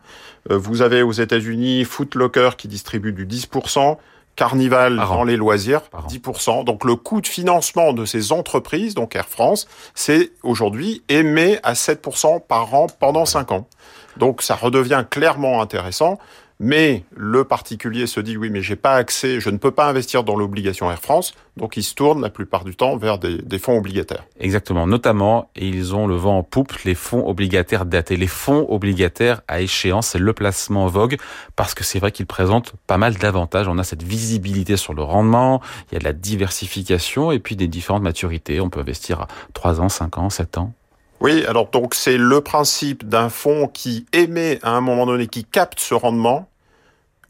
Euh, 0.49 0.57
vous 0.57 0.81
avez 0.81 1.01
aux 1.01 1.11
États-Unis 1.11 1.83
Footlocker 1.83 2.51
qui 2.57 2.69
distribue 2.69 3.11
du 3.11 3.27
10%. 3.27 3.97
Carnival 4.37 4.95
dans 4.95 5.25
les 5.25 5.35
loisirs, 5.35 5.81
10%. 6.07 6.63
Donc 6.63 6.85
le 6.85 6.95
coût 6.95 7.19
de 7.19 7.27
financement 7.27 7.91
de 7.91 8.05
ces 8.05 8.31
entreprises, 8.31 8.95
donc 8.95 9.13
Air 9.13 9.27
France, 9.27 9.67
c'est 9.93 10.31
aujourd'hui 10.41 11.03
émet 11.09 11.59
à 11.63 11.73
7% 11.73 12.39
par 12.47 12.73
an 12.73 12.87
pendant 12.87 13.25
5 13.25 13.51
ans. 13.51 13.67
Donc 14.15 14.41
ça 14.41 14.55
redevient 14.55 15.03
clairement 15.09 15.61
intéressant. 15.61 16.17
Mais 16.63 17.03
le 17.15 17.43
particulier 17.43 18.05
se 18.05 18.19
dit 18.19 18.37
oui, 18.37 18.51
mais 18.51 18.61
j'ai 18.61 18.75
pas 18.75 18.93
accès, 18.93 19.39
je 19.39 19.49
ne 19.49 19.57
peux 19.57 19.71
pas 19.71 19.89
investir 19.89 20.23
dans 20.23 20.35
l'obligation 20.35 20.91
Air 20.91 21.01
France, 21.01 21.33
donc 21.57 21.75
il 21.75 21.81
se 21.81 21.95
tourne 21.95 22.21
la 22.21 22.29
plupart 22.29 22.65
du 22.65 22.75
temps 22.75 22.97
vers 22.97 23.17
des, 23.17 23.39
des, 23.39 23.57
fonds 23.57 23.79
obligataires. 23.79 24.25
Exactement, 24.39 24.85
notamment, 24.85 25.49
et 25.55 25.67
ils 25.67 25.95
ont 25.95 26.05
le 26.05 26.13
vent 26.13 26.37
en 26.37 26.43
poupe, 26.43 26.73
les 26.85 26.93
fonds 26.93 27.27
obligataires 27.27 27.87
datés. 27.87 28.15
Les 28.15 28.27
fonds 28.27 28.67
obligataires 28.69 29.41
à 29.47 29.61
échéance, 29.61 30.09
c'est 30.09 30.19
le 30.19 30.33
placement 30.33 30.85
vogue, 30.85 31.17
parce 31.55 31.73
que 31.73 31.83
c'est 31.83 31.97
vrai 31.97 32.11
qu'ils 32.11 32.27
présentent 32.27 32.73
pas 32.85 32.99
mal 32.99 33.15
d'avantages. 33.15 33.67
On 33.67 33.79
a 33.79 33.83
cette 33.83 34.03
visibilité 34.03 34.77
sur 34.77 34.93
le 34.93 35.01
rendement, 35.01 35.61
il 35.89 35.95
y 35.95 35.97
a 35.97 35.99
de 35.99 36.03
la 36.03 36.13
diversification 36.13 37.31
et 37.31 37.39
puis 37.39 37.55
des 37.55 37.67
différentes 37.67 38.03
maturités. 38.03 38.61
On 38.61 38.69
peut 38.69 38.81
investir 38.81 39.21
à 39.21 39.27
3 39.53 39.81
ans, 39.81 39.89
5 39.89 40.19
ans, 40.19 40.29
7 40.29 40.59
ans. 40.59 40.73
Oui, 41.21 41.45
alors 41.45 41.69
donc 41.69 41.93
c'est 41.93 42.17
le 42.17 42.41
principe 42.41 43.07
d'un 43.07 43.29
fonds 43.29 43.67
qui 43.67 44.07
émet 44.11 44.59
à 44.63 44.71
un 44.71 44.81
moment 44.81 45.05
donné, 45.05 45.27
qui 45.27 45.45
capte 45.45 45.79
ce 45.79 45.93
rendement, 45.93 46.47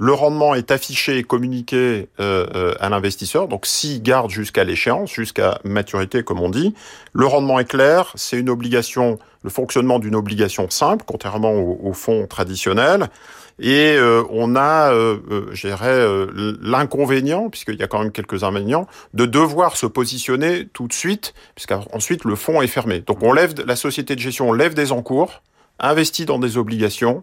le 0.02 0.14
rendement 0.14 0.56
est 0.56 0.72
affiché 0.72 1.20
et 1.20 1.24
communiqué 1.24 2.10
euh, 2.20 2.48
euh, 2.56 2.74
à 2.80 2.90
l'investisseur. 2.90 3.48
Donc, 3.48 3.68
s'il 3.68 4.02
garde 4.02 4.32
jusqu'à 4.32 4.64
l'échéance, 4.64 5.12
jusqu'à 5.12 5.60
maturité, 5.64 6.24
comme 6.24 6.40
on 6.40 6.50
dit, 6.50 6.74
le 7.14 7.28
rendement 7.28 7.60
est 7.60 7.70
clair. 7.70 8.12
C'est 8.16 8.40
une 8.40 8.50
obligation, 8.50 9.20
le 9.44 9.52
fonctionnement 9.52 10.00
d'une 10.00 10.16
obligation 10.16 10.72
simple, 10.72 11.06
contrairement 11.06 11.54
aux 11.54 11.80
au 11.84 11.94
fonds 11.94 12.26
traditionnels. 12.26 13.10
Et 13.60 13.96
euh, 13.96 14.24
on 14.32 14.56
a, 14.56 14.92
euh, 14.92 16.58
l'inconvénient, 16.64 17.52
puisqu'il 17.52 17.76
y 17.76 17.84
a 17.84 17.88
quand 17.88 18.00
même 18.00 18.12
quelques 18.12 18.44
inconvénients, 18.44 18.88
de 19.14 19.28
devoir 19.28 19.78
se 19.78 19.86
positionner 19.86 20.68
tout 20.74 20.88
de 20.88 20.94
suite, 20.94 21.36
puisqu'ensuite 21.54 22.26
le 22.26 22.34
fonds 22.34 22.64
est 22.64 22.68
fermé. 22.68 23.02
Donc, 23.02 23.22
on 23.22 23.34
lève 23.34 23.54
la 23.68 23.76
société 23.76 24.16
de 24.16 24.20
gestion, 24.20 24.50
on 24.50 24.54
lève 24.54 24.74
des 24.74 24.92
encours, 24.92 25.44
investit 25.78 26.26
dans 26.26 26.40
des 26.40 26.58
obligations 26.58 27.22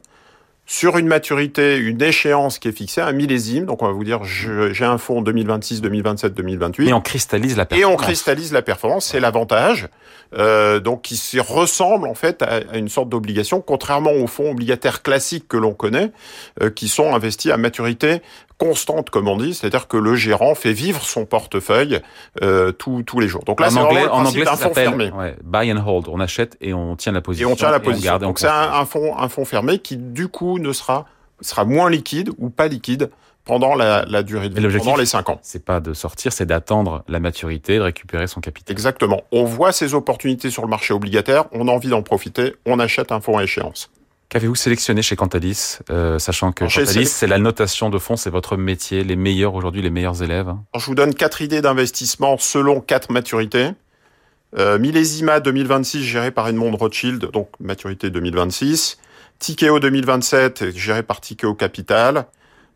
sur 0.70 0.98
une 0.98 1.06
maturité, 1.06 1.78
une 1.78 2.02
échéance 2.02 2.58
qui 2.58 2.68
est 2.68 2.72
fixée, 2.72 3.00
un 3.00 3.12
millésime. 3.12 3.64
Donc 3.64 3.82
on 3.82 3.86
va 3.86 3.92
vous 3.92 4.04
dire, 4.04 4.22
j'ai 4.24 4.84
un 4.84 4.98
fonds 4.98 5.22
2026, 5.22 5.80
2027, 5.80 6.34
2028. 6.34 6.88
Et 6.90 6.92
on 6.92 7.00
cristallise 7.00 7.56
la 7.56 7.64
performance. 7.64 7.90
Et 7.90 7.94
on 7.94 7.96
cristallise 7.96 8.52
la 8.52 8.60
performance, 8.60 9.06
c'est 9.06 9.18
l'avantage. 9.18 9.88
Euh, 10.36 10.78
donc 10.78 11.00
qui 11.00 11.16
se 11.16 11.38
ressemble 11.38 12.06
en 12.06 12.14
fait 12.14 12.42
à, 12.42 12.76
une 12.76 12.90
sorte 12.90 13.08
d'obligation, 13.08 13.62
contrairement 13.62 14.12
aux 14.12 14.26
fonds 14.26 14.50
obligataires 14.50 15.02
classiques 15.02 15.48
que 15.48 15.56
l'on 15.56 15.72
connaît, 15.72 16.12
euh, 16.60 16.68
qui 16.68 16.88
sont 16.88 17.14
investis 17.14 17.50
à 17.50 17.56
maturité 17.56 18.20
constante, 18.58 19.10
comme 19.10 19.28
on 19.28 19.36
dit, 19.36 19.54
c'est-à-dire 19.54 19.88
que 19.88 19.96
le 19.96 20.16
gérant 20.16 20.54
fait 20.54 20.72
vivre 20.72 21.02
son 21.02 21.24
portefeuille 21.24 22.00
euh, 22.42 22.72
tous 22.72 23.02
tous 23.04 23.20
les 23.20 23.28
jours. 23.28 23.44
Donc 23.44 23.60
là, 23.60 23.72
en 23.72 23.76
anglais, 23.76 24.06
en 24.06 24.24
anglais, 24.24 24.44
ça 24.44 24.56
fonds 24.56 24.74
fermé. 24.74 25.10
Ouais, 25.10 25.36
buy 25.44 25.72
and 25.72 25.82
hold. 25.86 26.08
On 26.08 26.20
achète 26.20 26.56
et 26.60 26.74
on 26.74 26.96
tient 26.96 27.12
la 27.12 27.20
position. 27.20 27.48
Et 27.48 27.52
on 27.52 27.56
tient 27.56 27.70
la 27.70 27.80
position. 27.80 28.10
Garde, 28.10 28.22
Donc 28.22 28.38
c'est 28.38 28.48
un, 28.48 28.72
un 28.72 28.84
fonds 28.84 29.16
un 29.16 29.28
fonds 29.28 29.44
fermé 29.44 29.78
qui 29.78 29.96
du 29.96 30.28
coup 30.28 30.58
ne 30.58 30.72
sera 30.72 31.06
sera 31.40 31.64
moins 31.64 31.88
liquide 31.88 32.30
ou 32.38 32.50
pas 32.50 32.68
liquide 32.68 33.10
pendant 33.44 33.74
la, 33.74 34.04
la 34.04 34.22
durée 34.22 34.50
de 34.50 34.68
vie, 34.68 34.78
pendant 34.78 34.96
les 34.96 35.06
5 35.06 35.30
ans. 35.30 35.38
C'est 35.42 35.64
pas 35.64 35.80
de 35.80 35.94
sortir, 35.94 36.32
c'est 36.32 36.44
d'attendre 36.44 37.02
la 37.08 37.18
maturité, 37.18 37.78
de 37.78 37.82
récupérer 37.82 38.26
son 38.26 38.40
capital. 38.40 38.72
Exactement. 38.72 39.22
On 39.32 39.44
voit 39.44 39.72
ces 39.72 39.94
opportunités 39.94 40.50
sur 40.50 40.62
le 40.62 40.68
marché 40.68 40.92
obligataire, 40.92 41.46
on 41.52 41.66
a 41.66 41.72
envie 41.72 41.88
d'en 41.88 42.02
profiter, 42.02 42.54
on 42.66 42.78
achète 42.78 43.10
un 43.10 43.20
fonds 43.20 43.38
à 43.38 43.44
échéance. 43.44 43.90
Qu'avez-vous 44.28 44.56
sélectionné 44.56 45.00
chez 45.00 45.16
Cantalis, 45.16 45.78
euh, 45.88 46.18
sachant 46.18 46.52
que 46.52 46.64
Cantalis, 46.64 47.06
c'est 47.06 47.26
la 47.26 47.38
notation 47.38 47.88
de 47.88 47.98
fonds, 47.98 48.16
c'est 48.16 48.28
votre 48.28 48.58
métier, 48.58 49.02
les 49.02 49.16
meilleurs 49.16 49.54
aujourd'hui, 49.54 49.80
les 49.80 49.88
meilleurs 49.88 50.22
élèves 50.22 50.54
Je 50.76 50.84
vous 50.84 50.94
donne 50.94 51.14
quatre 51.14 51.40
idées 51.40 51.62
d'investissement 51.62 52.36
selon 52.36 52.82
quatre 52.82 53.10
maturités. 53.10 53.70
Euh, 54.56 54.78
Millésima 54.78 55.40
2026 55.40 56.02
géré 56.04 56.30
par 56.30 56.46
Edmond 56.48 56.76
Rothschild, 56.76 57.30
donc 57.30 57.48
maturité 57.58 58.10
2026. 58.10 58.98
Tikeo 59.38 59.78
2027 59.80 60.76
géré 60.76 61.02
par 61.02 61.20
Tikeo 61.20 61.54
Capital. 61.54 62.26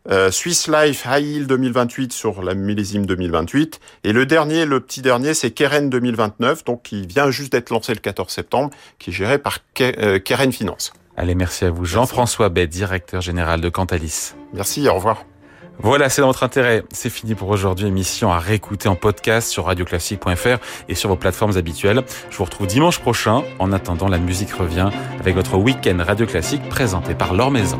Euh, 0.09 0.31
Swiss 0.31 0.67
Life 0.67 1.05
High 1.05 1.25
Yield 1.25 1.47
2028 1.47 2.11
sur 2.11 2.43
la 2.43 2.55
millésime 2.55 3.05
2028. 3.05 3.79
Et 4.03 4.11
le 4.11 4.25
dernier, 4.25 4.65
le 4.65 4.79
petit 4.79 5.01
dernier, 5.01 5.33
c'est 5.33 5.51
Keren 5.51 5.89
2029, 5.89 6.65
donc 6.65 6.83
qui 6.83 7.07
vient 7.07 7.31
juste 7.31 7.53
d'être 7.53 7.69
lancé 7.69 7.93
le 7.93 7.99
14 7.99 8.31
septembre, 8.31 8.69
qui 8.99 9.11
est 9.11 9.13
géré 9.13 9.37
par 9.37 9.59
euh, 9.81 10.19
Keren 10.19 10.51
Finance. 10.51 10.93
Allez, 11.15 11.35
merci 11.35 11.65
à 11.65 11.71
vous. 11.71 11.85
Jean-François 11.85 12.49
Bay, 12.49 12.67
directeur 12.67 13.21
général 13.21 13.61
de 13.61 13.69
Cantalis. 13.69 14.33
Merci, 14.53 14.87
au 14.87 14.95
revoir. 14.95 15.25
Voilà, 15.79 16.09
c'est 16.09 16.21
dans 16.21 16.27
votre 16.27 16.43
intérêt. 16.43 16.83
C'est 16.91 17.09
fini 17.09 17.35
pour 17.35 17.49
aujourd'hui. 17.49 17.87
Émission 17.87 18.31
à 18.31 18.39
réécouter 18.39 18.89
en 18.89 18.95
podcast 18.95 19.49
sur 19.49 19.65
radioclassique.fr 19.65 20.57
et 20.87 20.95
sur 20.95 21.09
vos 21.09 21.15
plateformes 21.15 21.57
habituelles. 21.57 22.03
Je 22.29 22.37
vous 22.37 22.43
retrouve 22.43 22.67
dimanche 22.67 22.99
prochain. 22.99 23.43
En 23.59 23.71
attendant, 23.71 24.07
la 24.07 24.19
musique 24.19 24.53
revient 24.53 24.89
avec 25.19 25.35
votre 25.35 25.57
week-end 25.57 25.97
Radio 25.99 26.25
Classique 26.25 26.67
présenté 26.69 27.15
par 27.15 27.33
Laure 27.33 27.51
Maison. 27.51 27.79